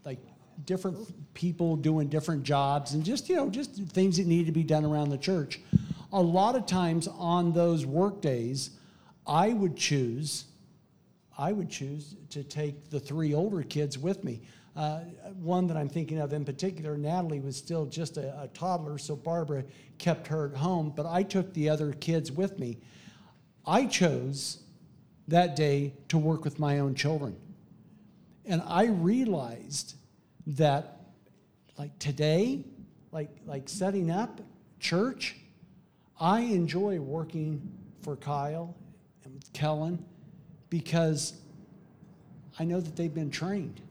[0.03, 0.19] like
[0.65, 4.63] different people doing different jobs and just you know just things that need to be
[4.63, 5.59] done around the church
[6.11, 8.71] a lot of times on those work days
[9.27, 10.45] i would choose
[11.37, 14.41] i would choose to take the three older kids with me.
[14.75, 14.99] Uh,
[15.41, 19.15] one that i'm thinking of in particular natalie was still just a, a toddler so
[19.15, 19.63] barbara
[19.97, 22.77] kept her at home but i took the other kids with me.
[23.65, 24.63] I chose
[25.27, 27.35] that day to work with my own children.
[28.45, 29.95] And I realized
[30.47, 31.01] that
[31.77, 32.65] like today,
[33.11, 34.41] like like setting up
[34.79, 35.35] church,
[36.19, 37.61] I enjoy working
[38.01, 38.75] for Kyle
[39.53, 40.03] Kellen
[40.69, 41.33] because
[42.59, 43.81] I know that they've been trained.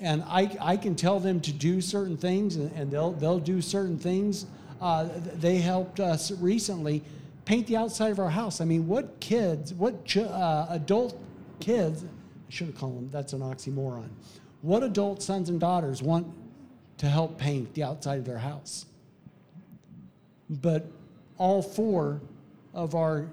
[0.00, 3.98] And I, I can tell them to do certain things and, they'll, they'll do certain
[3.98, 4.46] things.
[4.80, 7.02] Uh, they helped us recently
[7.44, 8.60] paint the outside of our house.
[8.60, 11.20] I mean, what kids, what ch- uh, adult
[11.58, 12.06] kids, I
[12.48, 14.08] should have called them, that's an oxymoron.
[14.62, 16.26] What adult sons and daughters want
[16.98, 18.86] to help paint the outside of their house?
[20.48, 20.86] But
[21.36, 22.20] all four
[22.72, 23.28] of our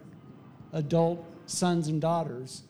[0.74, 2.64] adult sons and daughters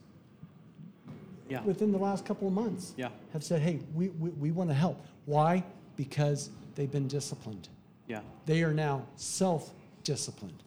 [1.49, 1.61] Yeah.
[1.63, 3.09] within the last couple of months Yeah.
[3.33, 4.99] have said, hey, we, we, we want to help.
[5.25, 5.63] Why?
[5.95, 7.69] Because they've been disciplined.
[8.07, 8.21] Yeah.
[8.45, 9.71] They are now self
[10.03, 10.63] disciplined.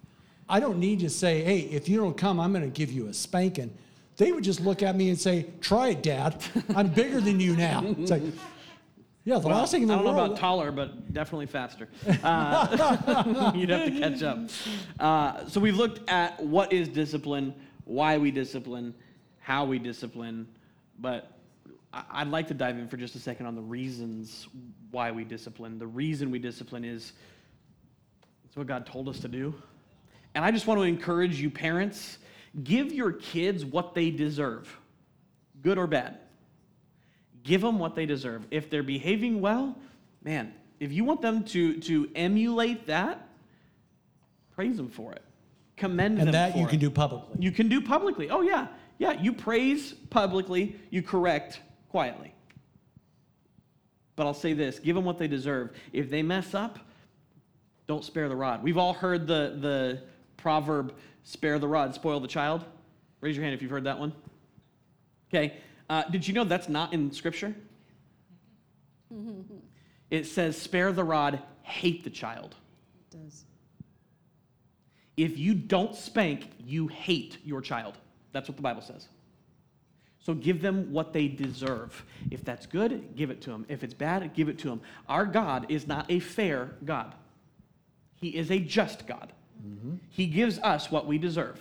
[0.49, 3.07] I don't need to say, hey, if you don't come, I'm going to give you
[3.07, 3.73] a spanking.
[4.17, 6.43] They would just look at me and say, try it, Dad.
[6.75, 7.83] I'm bigger than you now.
[7.99, 8.23] It's like,
[9.25, 11.89] yeah, the Well, last thing in the I don't know about taller, but definitely faster.
[12.23, 14.39] Uh, you'd have to catch up.
[14.99, 17.55] Uh, so we've looked at what is discipline,
[17.85, 18.95] why we discipline,
[19.41, 20.47] how we discipline,
[20.99, 21.33] but
[21.93, 24.49] I'd like to dive in for just a second on the reasons
[24.91, 25.79] why we discipline.
[25.79, 27.13] The reason we discipline is
[28.45, 29.55] it's what God told us to do.
[30.35, 32.19] And I just want to encourage you, parents,
[32.63, 34.79] give your kids what they deserve,
[35.63, 36.19] good or bad.
[37.43, 38.47] Give them what they deserve.
[38.51, 39.77] If they're behaving well,
[40.23, 43.29] man, if you want them to, to emulate that,
[44.55, 45.23] praise them for it.
[45.77, 46.71] Commend them and that you it.
[46.71, 47.37] can do publicly.
[47.39, 48.31] You can do publicly.
[48.31, 48.69] Oh, yeah.
[48.99, 52.35] Yeah, you praise publicly, you correct quietly.
[54.15, 55.71] But I'll say this give them what they deserve.
[55.95, 56.79] If they mess up,
[57.87, 58.63] don't spare the rod.
[58.63, 60.03] We've all heard the, the
[60.37, 62.65] proverb, spare the rod, spoil the child.
[63.23, 64.13] Raise your hand if you've heard that one.
[65.29, 65.57] Okay.
[65.91, 67.53] Uh, did you know that's not in Scripture?
[70.09, 72.55] it says, spare the rod, hate the child.
[72.95, 73.45] It does.
[75.17, 77.99] If you don't spank, you hate your child.
[78.31, 79.09] That's what the Bible says.
[80.21, 82.05] So give them what they deserve.
[82.31, 83.67] If that's good, give it to them.
[83.69, 84.81] If it's bad, give it to them.
[85.09, 87.17] Our God is not a fair God,
[88.15, 89.33] He is a just God.
[90.09, 91.61] He gives us what we deserve.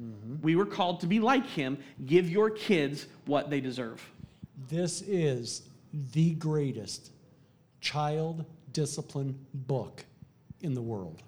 [0.00, 0.42] Mm-hmm.
[0.42, 1.78] We were called to be like Him.
[2.06, 4.02] Give your kids what they deserve.
[4.68, 5.62] This is
[6.12, 7.10] the greatest
[7.80, 10.04] child discipline book
[10.60, 11.22] in the world.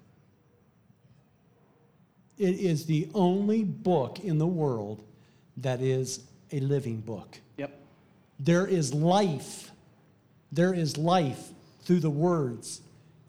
[2.37, 5.03] It is the only book in the world
[5.57, 6.21] that is
[6.51, 7.39] a living book.
[7.57, 7.79] Yep.
[8.39, 9.71] There is life
[10.53, 11.49] There is life
[11.81, 12.81] through the words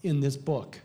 [0.02, 0.78] in this book.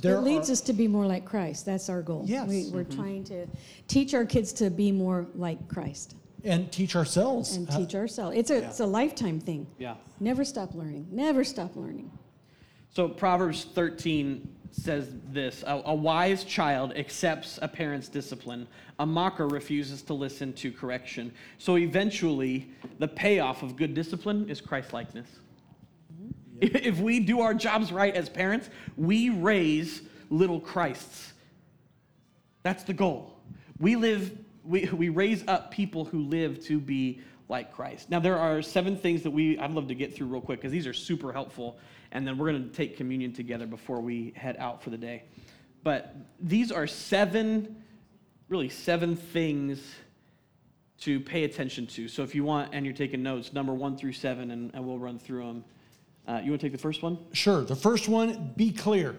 [0.00, 1.66] There it leads are- us to be more like Christ.
[1.66, 2.24] That's our goal.
[2.26, 2.48] Yes.
[2.48, 3.00] We, we're mm-hmm.
[3.00, 3.46] trying to
[3.88, 7.56] teach our kids to be more like Christ and teach ourselves.
[7.56, 8.36] and uh, teach ourselves.
[8.36, 9.66] It's a, it's a lifetime thing.
[9.78, 9.96] Yeah.
[10.20, 11.08] Never stop learning.
[11.10, 12.10] Never stop learning.
[12.90, 18.66] So Proverbs 13 says this a, a wise child accepts a parent's discipline,
[18.98, 21.32] a mocker refuses to listen to correction.
[21.58, 25.28] So eventually, the payoff of good discipline is Christ likeness.
[26.90, 31.32] If we do our jobs right as parents, we raise little Christs.
[32.62, 33.38] That's the goal.
[33.78, 38.10] We live, we, we raise up people who live to be like Christ.
[38.10, 40.72] Now, there are seven things that we, I'd love to get through real quick because
[40.72, 41.78] these are super helpful.
[42.12, 45.24] And then we're going to take communion together before we head out for the day.
[45.82, 47.82] But these are seven,
[48.48, 49.80] really seven things
[51.00, 52.08] to pay attention to.
[52.08, 54.98] So if you want and you're taking notes, number one through seven, and, and we'll
[54.98, 55.64] run through them.
[56.30, 57.18] Uh, you want to take the first one?
[57.32, 57.64] Sure.
[57.64, 59.16] The first one, be clear.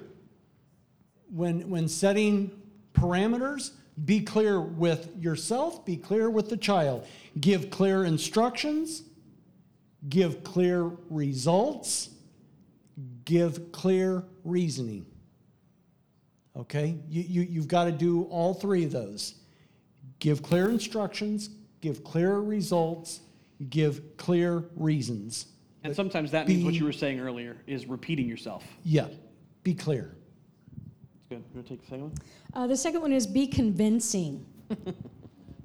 [1.30, 2.51] When, when setting
[2.93, 3.72] parameters,
[4.05, 7.05] be clear with yourself, be clear with the child.
[7.38, 9.03] Give clear instructions,
[10.07, 12.12] give clear results,
[13.26, 15.05] give clear reasoning.
[16.55, 16.95] Okay?
[17.09, 19.36] You, you, you've got to do all three of those.
[20.20, 21.49] Give clear instructions,
[21.82, 23.20] give clear results,
[23.70, 25.47] give clear reasons.
[25.84, 28.64] And sometimes that means what you were saying earlier is repeating yourself.
[28.84, 29.08] Yeah,
[29.64, 30.16] be clear.
[31.14, 31.44] That's good.
[31.50, 32.14] You want to take the second one?
[32.54, 34.46] Uh, the second one is be convincing.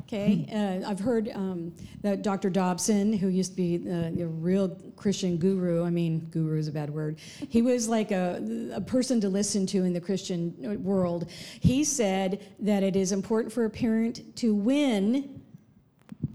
[0.09, 2.49] Okay, uh, I've heard um, that Dr.
[2.49, 6.73] Dobson, who used to be uh, a real Christian guru, I mean, guru is a
[6.73, 11.29] bad word, he was like a, a person to listen to in the Christian world.
[11.59, 15.43] He said that it is important for a parent to win,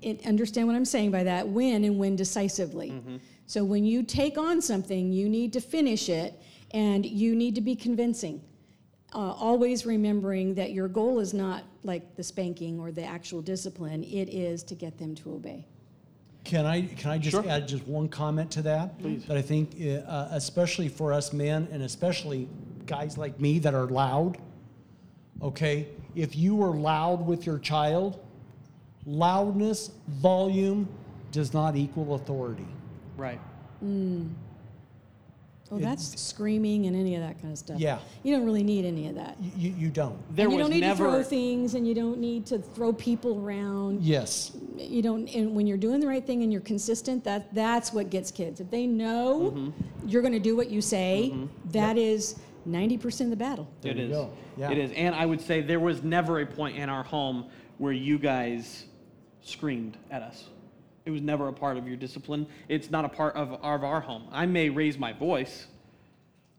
[0.02, 2.94] it, understand what I'm saying by that, win and win decisively.
[3.52, 6.41] So when you take on something, you need to finish it
[6.74, 8.41] and you need to be convincing
[9.14, 14.06] uh, always remembering that your goal is not like the spanking or the actual discipline,
[14.06, 15.68] it is to get them to obey.
[16.45, 17.45] Can I, can I just Sure.
[17.45, 18.97] add just one comment to that?
[18.99, 19.26] Please.
[19.26, 19.76] That I think,
[20.08, 22.47] uh, especially for us men, and especially
[22.86, 24.38] guys like me that are loud,
[25.41, 25.89] okay?
[26.16, 28.18] If you are loud with your child,
[29.06, 30.88] loudness, volume
[31.34, 32.68] does not equal authority.
[33.22, 33.39] Right.
[35.74, 37.80] Oh, that's screaming and any of that kind of stuff.
[37.80, 37.99] Yeah.
[38.24, 39.38] You don't really need any of that.
[39.39, 40.17] You, you, you don't.
[40.36, 41.05] There and you was don't need never.
[41.05, 44.01] to throw things and you don't need to throw people around.
[44.03, 44.51] Yes.
[44.76, 48.09] You don't and when you're doing the right thing and you're consistent, that that's what
[48.09, 48.59] gets kids.
[48.59, 50.07] If they know Mm-hmm.
[50.09, 51.34] you're going to do what you say,
[51.72, 53.69] that is 90% of the battle.
[53.82, 54.11] There it you is.
[54.11, 54.34] go.
[54.57, 54.72] Yeah.
[54.72, 54.91] It is.
[54.91, 57.45] And I would say there was never a point in our home
[57.78, 58.86] where you guys
[59.41, 60.49] screamed at us.
[61.06, 62.47] It was never a part of your discipline.
[62.70, 64.28] It's not a part of, of our home.
[64.32, 65.68] I may raise my voice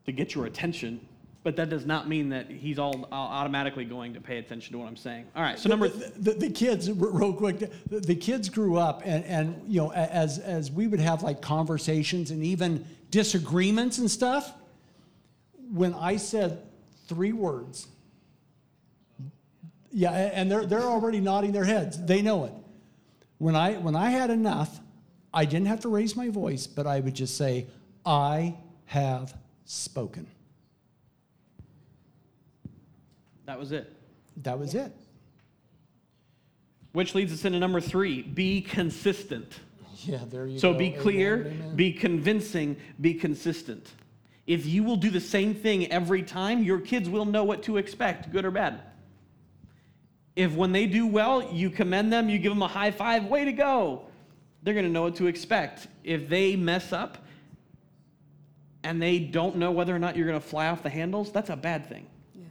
[0.06, 1.00] to get your attention,
[1.44, 4.78] but that does not mean that he's all uh, automatically going to pay attention to
[4.78, 5.26] what I'm saying.
[5.36, 5.58] All right.
[5.58, 5.88] So number.
[5.88, 9.92] the, the, the kids real quick the, the kids grew up and, and you know
[9.92, 14.54] as as we would have like conversations and even disagreements and stuff
[15.70, 16.62] when i said
[17.06, 17.86] three words
[19.92, 22.52] yeah and they're they're already nodding their heads they know it
[23.42, 24.78] when i when i had enough
[25.34, 27.66] i didn't have to raise my voice but i would just say
[28.06, 30.26] i have spoken
[33.46, 33.92] That was it.
[34.38, 34.92] that was it
[36.92, 39.58] Which leads us into number three be consistent.
[40.04, 41.74] yeah there you So go be Amen, clear, amen.
[41.76, 43.90] be convincing, be consistent.
[44.46, 47.76] If you will do the same thing every time, your kids will know what to
[47.76, 48.80] expect, good or bad.
[50.34, 53.44] If when they do well, you commend them, you give them a high five, way
[53.44, 54.06] to go,
[54.62, 55.88] they're going to know what to expect.
[56.04, 57.18] If they mess up
[58.82, 61.50] and they don't know whether or not you're going to fly off the handles, that's
[61.50, 62.06] a bad thing.
[62.34, 62.42] yeah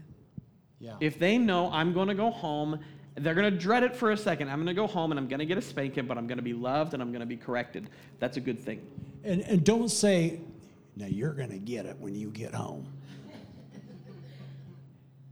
[0.80, 0.96] yeah.
[1.00, 2.80] If they know I'm going to go home,
[3.16, 4.50] they're going to dread it for a second.
[4.50, 6.38] I'm going to go home and I'm going to get a spanking, but I'm going
[6.38, 7.90] to be loved and I'm going to be corrected.
[8.20, 8.82] That's a good thing.
[9.24, 10.40] And, and don't say,
[10.96, 12.88] now you're going to get it when you get home.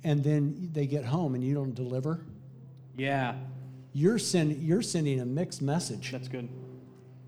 [0.04, 2.22] And then they get home and you don't deliver.
[3.00, 3.36] Yeah,
[3.93, 6.12] You're, send, you're sending a mixed message.
[6.12, 6.50] that's good.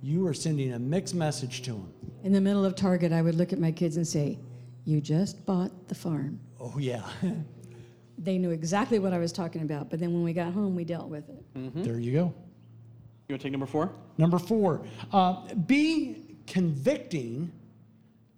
[0.02, 1.94] You are sending a mixed message to them.
[2.24, 4.38] In the middle of Target, I would look at my kids and say,
[4.84, 6.40] You just bought the farm.
[6.60, 7.04] Oh, yeah.
[8.18, 10.84] They knew exactly what I was talking about, but then when we got home, we
[10.84, 11.44] dealt with it.
[11.84, 12.20] There you go.
[12.20, 13.90] You want to take number four?
[14.20, 17.52] Number four, uh, be convicting,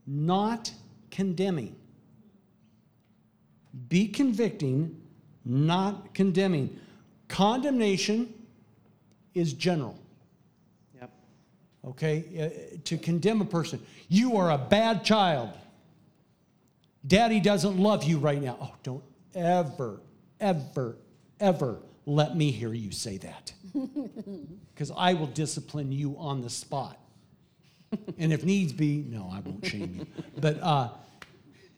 [0.07, 0.71] not
[1.11, 1.75] condemning.
[3.89, 4.95] Be convicting,
[5.43, 6.79] not condemning.
[7.27, 8.33] Condemnation
[9.33, 9.97] is general.
[10.95, 11.11] Yep.
[11.87, 12.73] okay?
[12.73, 13.83] Uh, to condemn a person.
[14.09, 15.49] You are a bad child.
[17.05, 18.57] Daddy doesn't love you right now.
[18.61, 19.03] Oh, don't
[19.35, 19.99] ever,
[20.39, 20.95] ever,
[21.39, 23.53] ever let me hear you say that.
[24.73, 26.97] Because I will discipline you on the spot.
[28.17, 30.23] and if needs be, no, I won't shame you.
[30.41, 30.89] But uh,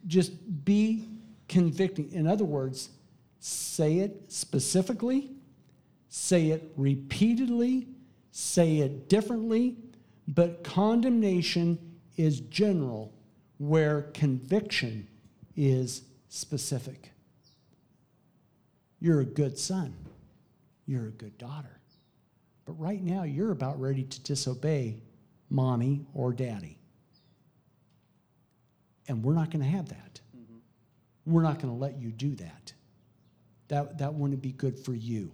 [0.08, 0.32] just
[0.64, 1.04] be
[1.50, 2.14] convicting.
[2.14, 2.89] In other words,
[3.39, 5.34] say it specifically,
[6.16, 7.89] say it repeatedly,
[8.32, 9.76] say it differently,
[10.30, 11.78] but condemnation
[12.16, 13.13] is general,
[13.57, 15.05] where conviction
[15.57, 17.11] is specific.
[19.01, 19.93] You're a good son,
[20.86, 21.82] you're a good daughter.
[22.63, 25.01] But right now, you're about ready to disobey
[25.49, 26.80] mommy or daddy.
[29.09, 30.22] And we're not going to have that.
[30.36, 31.32] Mm-hmm.
[31.34, 32.72] We're not going to let you do that.
[33.68, 35.34] That, that wouldn't be good for you.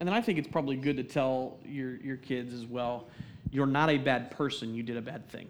[0.00, 3.08] And then I think it's probably good to tell your, your kids as well
[3.50, 5.48] you're not a bad person, you did a bad thing.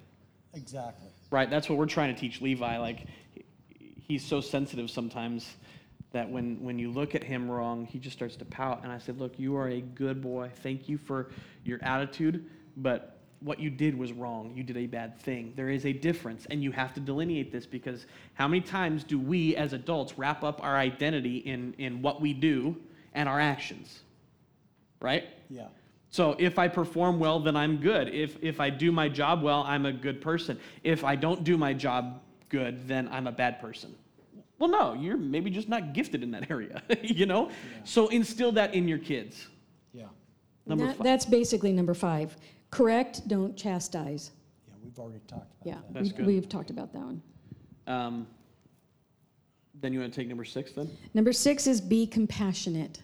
[0.54, 1.08] Exactly.
[1.30, 1.50] Right?
[1.50, 2.78] That's what we're trying to teach Levi.
[2.78, 3.06] Like,
[4.06, 5.56] he's so sensitive sometimes
[6.12, 8.82] that when, when you look at him wrong, he just starts to pout.
[8.82, 10.50] And I said, Look, you are a good boy.
[10.62, 11.30] Thank you for
[11.64, 14.52] your attitude, but what you did was wrong.
[14.54, 15.52] You did a bad thing.
[15.54, 19.18] There is a difference, and you have to delineate this because how many times do
[19.18, 22.76] we as adults wrap up our identity in, in what we do
[23.12, 24.00] and our actions?
[25.00, 25.24] Right?
[25.48, 25.68] Yeah.
[26.10, 28.08] So if I perform well, then I'm good.
[28.08, 30.58] If, if I do my job well, I'm a good person.
[30.82, 33.94] If I don't do my job good, then I'm a bad person.
[34.58, 37.48] Well, no, you're maybe just not gifted in that area, you know?
[37.48, 37.54] Yeah.
[37.84, 39.46] So instill that in your kids.
[39.92, 40.06] Yeah.
[40.66, 41.04] Number that, five.
[41.04, 42.36] That's basically number five.
[42.70, 44.32] Correct, don't chastise.
[44.66, 45.94] Yeah, we've already talked about yeah, that.
[45.94, 46.26] That's we, good.
[46.26, 47.22] we've talked about that one.
[47.86, 48.26] Um,
[49.80, 50.90] then you want to take number six then?
[51.14, 53.00] Number six is be compassionate.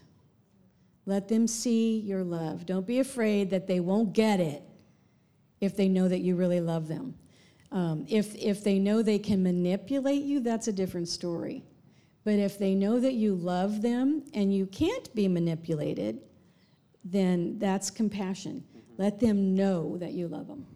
[1.07, 2.67] Let them see your love.
[2.67, 4.63] Don't be afraid that they won't get it
[5.61, 7.15] if they know that you really love them.
[7.71, 11.65] Um, if, if they know they can manipulate you, that's a different story.
[12.25, 16.21] But if they know that you love them and you can't be manipulated,
[17.05, 18.65] then that's compassion.
[18.71, 19.03] Mm-hmm.
[19.03, 20.67] Let them know that you love them.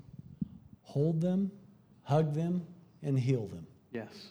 [0.83, 1.51] Hold them,
[2.03, 2.66] hug them,
[3.03, 3.66] and heal them.
[3.93, 4.31] Yes.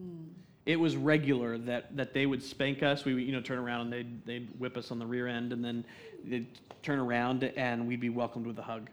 [0.00, 3.04] Mm it was regular that, that they would spank us.
[3.04, 5.52] We would, you know, turn around and they'd, they'd whip us on the rear end,
[5.52, 5.84] and then
[6.24, 6.46] they'd
[6.82, 8.88] turn around and we'd be welcomed with a hug.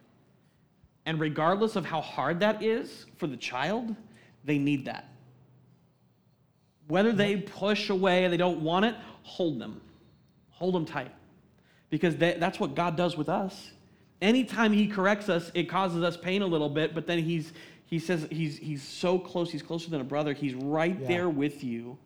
[1.05, 3.95] And regardless of how hard that is for the child,
[4.43, 5.09] they need that.
[6.87, 9.81] Whether they push away and they don't want it, hold them.
[10.49, 11.11] Hold them tight.
[11.89, 13.71] Because they, that's what God does with us.
[14.21, 17.53] Anytime He corrects us, it causes us pain a little bit, but then He's,
[17.89, 20.33] he says he's, he's so close, he's closer than a brother.
[20.33, 21.07] He's right yeah.
[21.07, 21.97] there with you.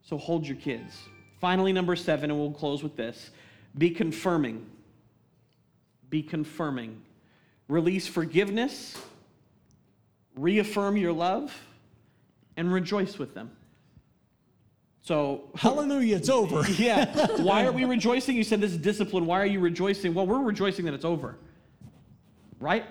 [0.00, 0.96] So hold your kids.
[1.38, 3.30] Finally, number seven, and we'll close with this
[3.76, 4.64] be confirming.
[6.08, 7.02] Be confirming.
[7.68, 8.96] Release forgiveness,
[10.34, 11.54] reaffirm your love,
[12.56, 13.50] and rejoice with them.
[15.02, 16.66] So, hallelujah, it's over.
[16.78, 17.26] yeah.
[17.42, 18.34] Why are we rejoicing?
[18.34, 19.26] You said this is discipline.
[19.26, 20.14] Why are you rejoicing?
[20.14, 21.36] Well, we're rejoicing that it's over.
[22.60, 22.84] Right?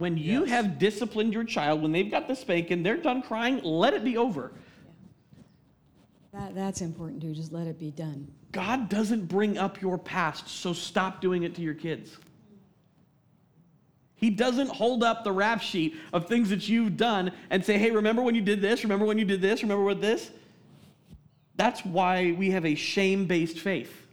[0.00, 0.48] When you yes.
[0.48, 4.16] have disciplined your child, when they've got the spanking, they're done crying, let it be
[4.16, 4.50] over.
[6.32, 7.34] That, that's important too.
[7.34, 8.26] Just let it be done.
[8.50, 12.16] God doesn't bring up your past, so stop doing it to your kids.
[14.14, 17.90] He doesn't hold up the rap sheet of things that you've done and say, hey,
[17.90, 18.84] remember when you did this?
[18.84, 19.62] Remember when you did this?
[19.62, 20.30] Remember what this?
[21.56, 24.06] That's why we have a shame based faith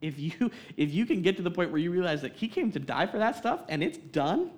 [0.00, 2.70] if you if you can get to the point where you realize that he came
[2.72, 4.50] to die for that stuff and it's done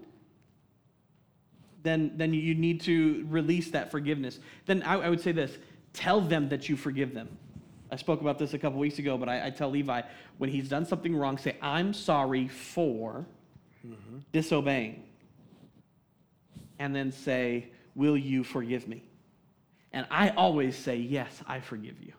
[1.82, 4.38] then then you need to release that forgiveness.
[4.66, 5.56] Then i, I would say this
[5.92, 7.28] tell them that you forgive them.
[7.90, 10.02] I spoke about this a couple weeks ago but I, I, tell levi
[10.38, 13.26] when he's done something wrong say i'm sorry for
[13.86, 14.18] mm-hmm.
[14.32, 15.04] disobeying.
[16.78, 19.04] And then say will you forgive me?
[19.92, 22.12] And i always say yes i forgive you.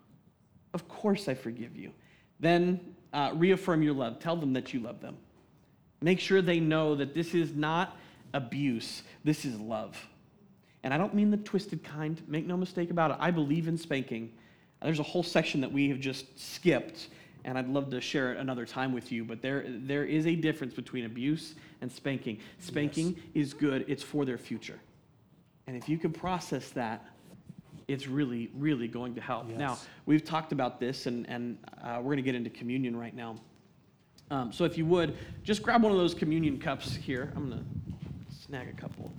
[0.73, 1.91] Of course i forgive you.
[2.39, 4.19] Then uh, reaffirm your love.
[4.19, 5.17] Tell them that you love them.
[6.01, 7.97] Make sure they know that this is not
[8.33, 9.97] abuse, this is love.
[10.83, 13.17] And I don't mean the twisted kind, make no mistake about it.
[13.19, 14.31] I believe in spanking.
[14.81, 17.09] There's a whole section that we have just skipped,
[17.45, 20.35] and I'd love to share it another time with you, but there, there is a
[20.35, 22.39] difference between abuse and spanking.
[22.59, 23.45] Spanking yes.
[23.47, 24.79] is good, it's for their future.
[25.67, 27.05] And if you can process that,
[27.87, 29.49] it's really, really going to help.
[29.49, 29.57] Yes.
[29.57, 33.15] Now, we've talked about this, and, and uh, we're going to get into communion right
[33.15, 33.35] now.
[34.29, 37.31] Um, so, if you would, just grab one of those communion cups here.
[37.35, 39.11] I'm going to snag a couple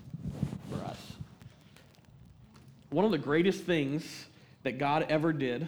[0.71, 0.99] for us.
[2.91, 4.27] One of the greatest things
[4.63, 5.67] that God ever did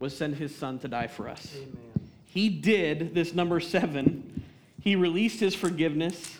[0.00, 1.54] was send his son to die for us.
[1.56, 1.76] Amen.
[2.24, 4.44] He did this number seven.
[4.80, 6.38] He released his forgiveness,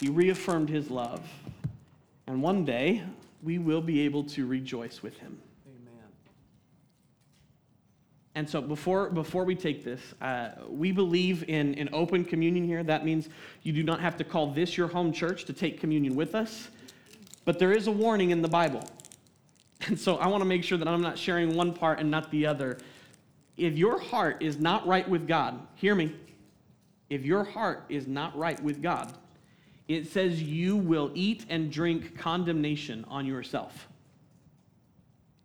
[0.00, 1.28] he reaffirmed his love.
[2.26, 3.02] And one day,
[3.46, 5.38] we will be able to rejoice with him.
[5.68, 6.02] Amen.
[8.34, 12.82] And so before, before we take this, uh, we believe in, in open communion here.
[12.82, 13.28] That means
[13.62, 16.68] you do not have to call this your home church to take communion with us.
[17.44, 18.82] But there is a warning in the Bible.
[19.86, 22.32] And so I want to make sure that I'm not sharing one part and not
[22.32, 22.78] the other.
[23.56, 26.12] If your heart is not right with God, hear me.
[27.08, 29.14] If your heart is not right with God,
[29.88, 33.88] it says you will eat and drink condemnation on yourself.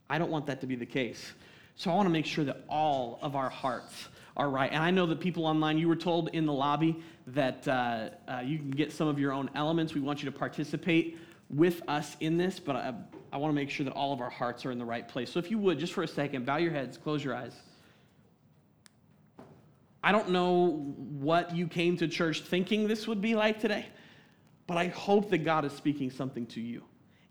[0.09, 1.31] I don't want that to be the case.
[1.75, 4.71] So I want to make sure that all of our hearts are right.
[4.71, 8.41] And I know that people online, you were told in the lobby that uh, uh,
[8.43, 9.93] you can get some of your own elements.
[9.93, 11.17] We want you to participate
[11.49, 12.93] with us in this, but I,
[13.31, 15.31] I want to make sure that all of our hearts are in the right place.
[15.31, 17.53] So if you would, just for a second, bow your heads, close your eyes.
[20.03, 23.85] I don't know what you came to church thinking this would be like today,
[24.71, 26.81] but I hope that God is speaking something to you.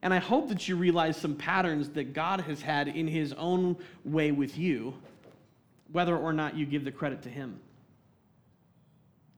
[0.03, 3.78] And I hope that you realize some patterns that God has had in His own
[4.05, 4.93] way with you,
[5.91, 7.59] whether or not you give the credit to Him.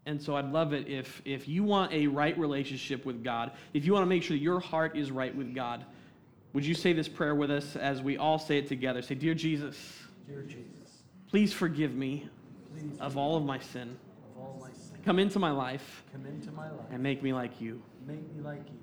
[0.04, 3.84] And so I'd love it if, if you want a right relationship with God, if
[3.84, 5.84] you want to make sure your heart is right with God,
[6.54, 9.00] would you say this prayer with us as we all say it together?
[9.00, 9.76] Say, Dear Jesus,
[10.26, 12.28] Dear Jesus, please forgive me
[12.76, 13.96] please of all of my sin.
[14.34, 16.86] of all my sin, Come into my life come into my life.
[16.90, 17.80] and make me like you.
[18.06, 18.78] Make me like you.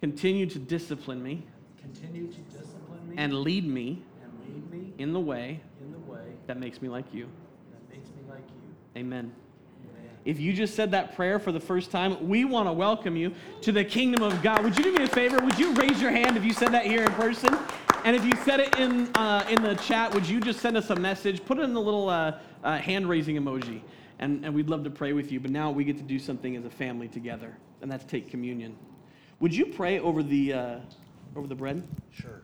[0.00, 1.44] Continue to discipline me
[1.80, 5.98] Continue to discipline me and lead me and lead me in the way in the
[5.98, 7.28] way that makes me like you.
[7.72, 9.00] that makes me like you.
[9.00, 9.32] Amen.
[9.90, 10.10] Amen.
[10.24, 13.32] If you just said that prayer for the first time, we want to welcome you
[13.62, 14.62] to the kingdom of God.
[14.64, 15.38] Would you do me a favor?
[15.38, 17.56] Would you raise your hand if you said that here in person?
[18.04, 20.90] And if you said it in, uh, in the chat, would you just send us
[20.90, 21.44] a message?
[21.44, 23.80] Put it in the little uh, uh, hand raising emoji.
[24.18, 25.40] And, and we'd love to pray with you.
[25.40, 28.76] But now we get to do something as a family together, and that's take communion.
[29.40, 30.78] Would you pray over the, uh,
[31.36, 31.86] over the bread?
[32.12, 32.42] Sure.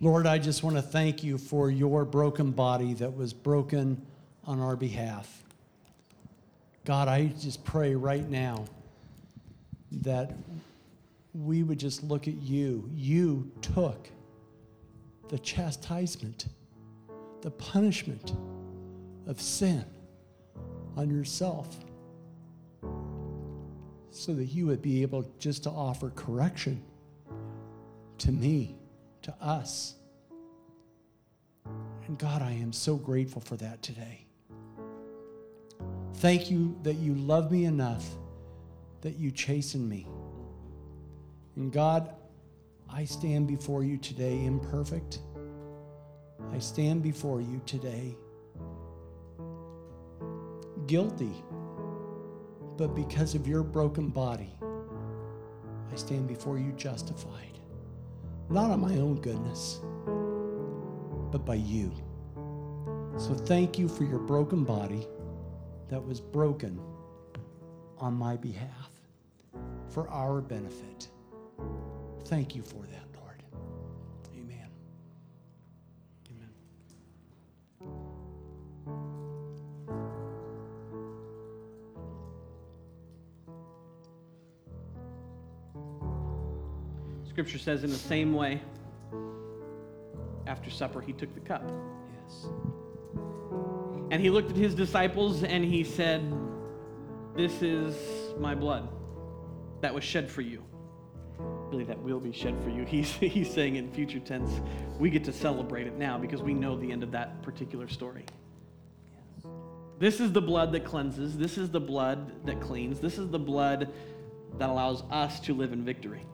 [0.00, 4.04] Lord, I just want to thank you for your broken body that was broken
[4.44, 5.42] on our behalf.
[6.84, 8.66] God, I just pray right now
[9.90, 10.32] that
[11.32, 12.88] we would just look at you.
[12.94, 14.10] You took
[15.28, 16.46] the chastisement,
[17.40, 18.34] the punishment
[19.26, 19.84] of sin
[20.96, 21.76] on yourself
[24.10, 26.82] so that you would be able just to offer correction
[28.18, 28.76] to me,
[29.22, 29.94] to us.
[32.06, 34.26] And God, I am so grateful for that today.
[36.16, 38.06] Thank you that you love me enough
[39.00, 40.06] that you chasten me.
[41.56, 42.14] And God,
[42.90, 45.18] I stand before you today imperfect.
[46.52, 48.16] I stand before you today
[50.86, 51.42] guilty.
[52.76, 54.52] But because of your broken body,
[55.92, 57.58] I stand before you justified.
[58.50, 59.80] Not on my own goodness,
[61.30, 61.92] but by you.
[63.16, 65.06] So thank you for your broken body
[65.88, 66.80] that was broken
[67.98, 68.90] on my behalf
[69.88, 71.08] for our benefit.
[72.24, 73.03] Thank you for that,
[87.34, 88.62] Scripture says, in the same way,
[90.46, 91.68] after supper, he took the cup.
[92.22, 92.46] Yes.
[94.12, 96.32] And he looked at his disciples and he said,
[97.34, 97.96] This is
[98.38, 98.88] my blood
[99.80, 100.62] that was shed for you.
[101.40, 102.84] Really, that will be shed for you.
[102.88, 104.60] He's, he's saying in future tense,
[105.00, 108.24] we get to celebrate it now because we know the end of that particular story.
[109.98, 111.36] This is the blood that cleanses.
[111.36, 113.00] This is the blood that cleans.
[113.00, 113.92] This is the blood
[114.58, 116.24] that allows us to live in victory.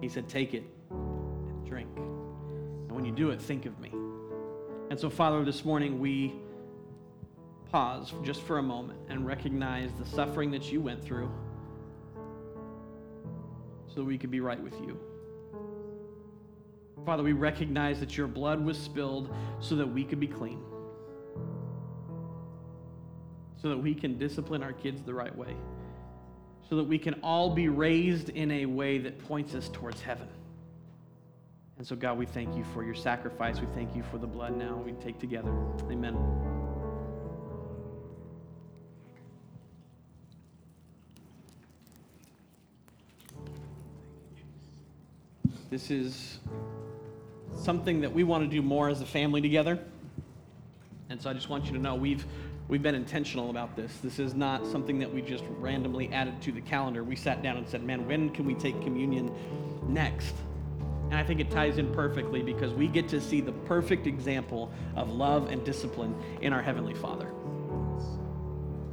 [0.00, 1.88] He said, Take it and drink.
[1.96, 3.92] And when you do it, think of me.
[4.90, 6.34] And so, Father, this morning we
[7.70, 11.30] pause just for a moment and recognize the suffering that you went through
[13.88, 14.98] so that we could be right with you.
[17.04, 20.60] Father, we recognize that your blood was spilled so that we could be clean,
[23.60, 25.54] so that we can discipline our kids the right way,
[26.68, 30.28] so that we can all be raised in a way that points us towards heaven.
[31.78, 33.60] And so, God, we thank you for your sacrifice.
[33.60, 35.52] We thank you for the blood now we take together.
[35.90, 36.16] Amen.
[45.68, 46.38] This is
[47.58, 49.78] something that we want to do more as a family together.
[51.10, 52.24] And so I just want you to know we've
[52.68, 53.98] we've been intentional about this.
[54.02, 57.04] This is not something that we just randomly added to the calendar.
[57.04, 59.30] We sat down and said, "Man, when can we take communion
[59.88, 60.34] next?"
[61.06, 64.72] And I think it ties in perfectly because we get to see the perfect example
[64.96, 67.30] of love and discipline in our heavenly Father.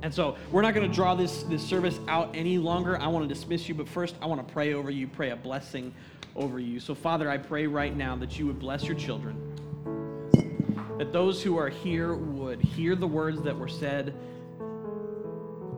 [0.04, 3.00] And so we're not going to draw this, this service out any longer.
[3.00, 5.36] I want to dismiss you, but first I want to pray over you, pray a
[5.36, 5.94] blessing
[6.36, 6.80] over you.
[6.82, 9.38] So, Father, I pray right now that you would bless your children,
[10.98, 12.14] that those who are here
[12.58, 14.14] would hear the words that were said,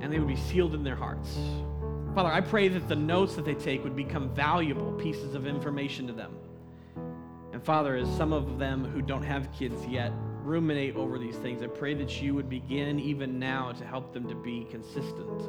[0.02, 1.38] and they would be sealed in their hearts.
[2.14, 6.06] Father, I pray that the notes that they take would become valuable pieces of information
[6.08, 6.36] to them.
[7.54, 10.12] And Father, as some of them who don't have kids yet
[10.44, 11.64] ruminate over these things.
[11.64, 15.40] I pray that you would begin even now to help them to be consistent,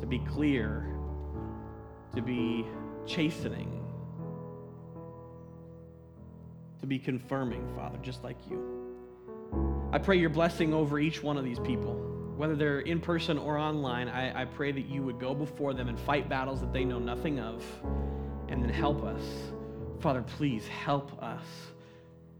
[0.00, 0.86] to be clear,
[2.14, 2.64] to be
[3.04, 3.84] chastening,
[6.80, 8.83] to be confirming, Father, just like you.
[9.94, 11.94] I pray your blessing over each one of these people,
[12.36, 14.08] whether they're in person or online.
[14.08, 16.98] I, I pray that you would go before them and fight battles that they know
[16.98, 17.64] nothing of,
[18.48, 19.22] and then help us.
[20.00, 21.44] Father, please help us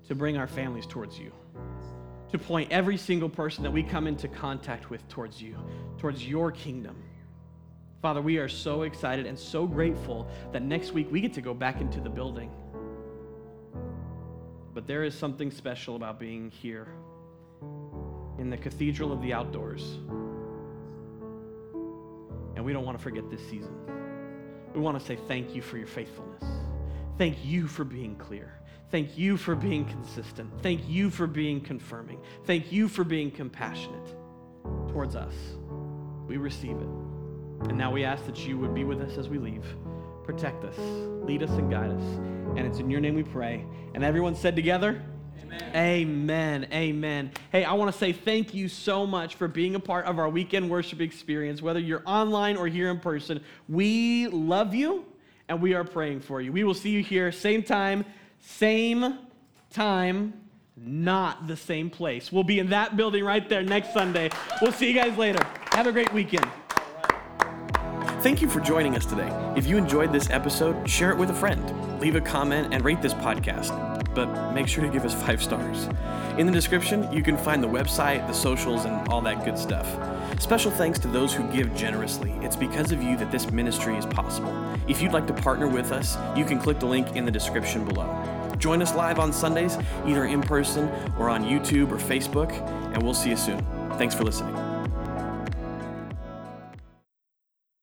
[0.09, 1.31] to bring our families towards you,
[2.33, 5.57] to point every single person that we come into contact with towards you,
[5.99, 6.97] towards your kingdom.
[8.03, 11.55] Father, we are so excited and so grateful that next week we get to go
[11.55, 12.51] back into the building.
[14.75, 16.89] But there is something special about being here
[18.45, 19.97] in the cathedral of the outdoors.
[22.55, 23.75] And we don't want to forget this season.
[24.75, 26.45] We want to say thank you for your faithfulness.
[27.17, 28.53] Thank you for being clear.
[28.91, 30.51] Thank you for being consistent.
[30.63, 32.21] Thank you for being confirming.
[32.45, 34.15] Thank you for being compassionate
[34.91, 35.35] towards us.
[36.29, 37.69] We receive it.
[37.71, 39.65] And now we ask that you would be with us as we leave.
[40.23, 42.03] Protect us, lead us, and guide us.
[42.57, 43.65] And it's in your name we pray.
[43.95, 45.03] And everyone said together.
[45.75, 46.69] Amen.
[46.73, 47.31] Amen.
[47.51, 50.29] Hey, I want to say thank you so much for being a part of our
[50.29, 53.41] weekend worship experience, whether you're online or here in person.
[53.69, 55.05] We love you
[55.49, 56.53] and we are praying for you.
[56.53, 58.05] We will see you here, same time,
[58.41, 59.19] same
[59.71, 60.35] time,
[60.77, 62.31] not the same place.
[62.33, 64.31] We'll be in that building right there next Sunday.
[64.63, 65.45] We'll see you guys later.
[65.73, 66.49] Have a great weekend.
[68.23, 69.31] Thank you for joining us today.
[69.55, 73.03] If you enjoyed this episode, share it with a friend, leave a comment, and rate
[73.03, 73.94] this podcast.
[74.15, 75.89] But make sure to give us five stars.
[76.39, 79.87] In the description, you can find the website, the socials, and all that good stuff.
[80.41, 82.33] Special thanks to those who give generously.
[82.43, 84.53] It's because of you that this ministry is possible.
[84.89, 87.85] If you'd like to partner with us, you can click the link in the description
[87.85, 88.09] below.
[88.59, 90.89] Join us live on Sundays, either in person
[91.19, 92.53] or on YouTube or Facebook,
[92.95, 93.65] and we'll see you soon.
[93.99, 94.64] Thanks for listening.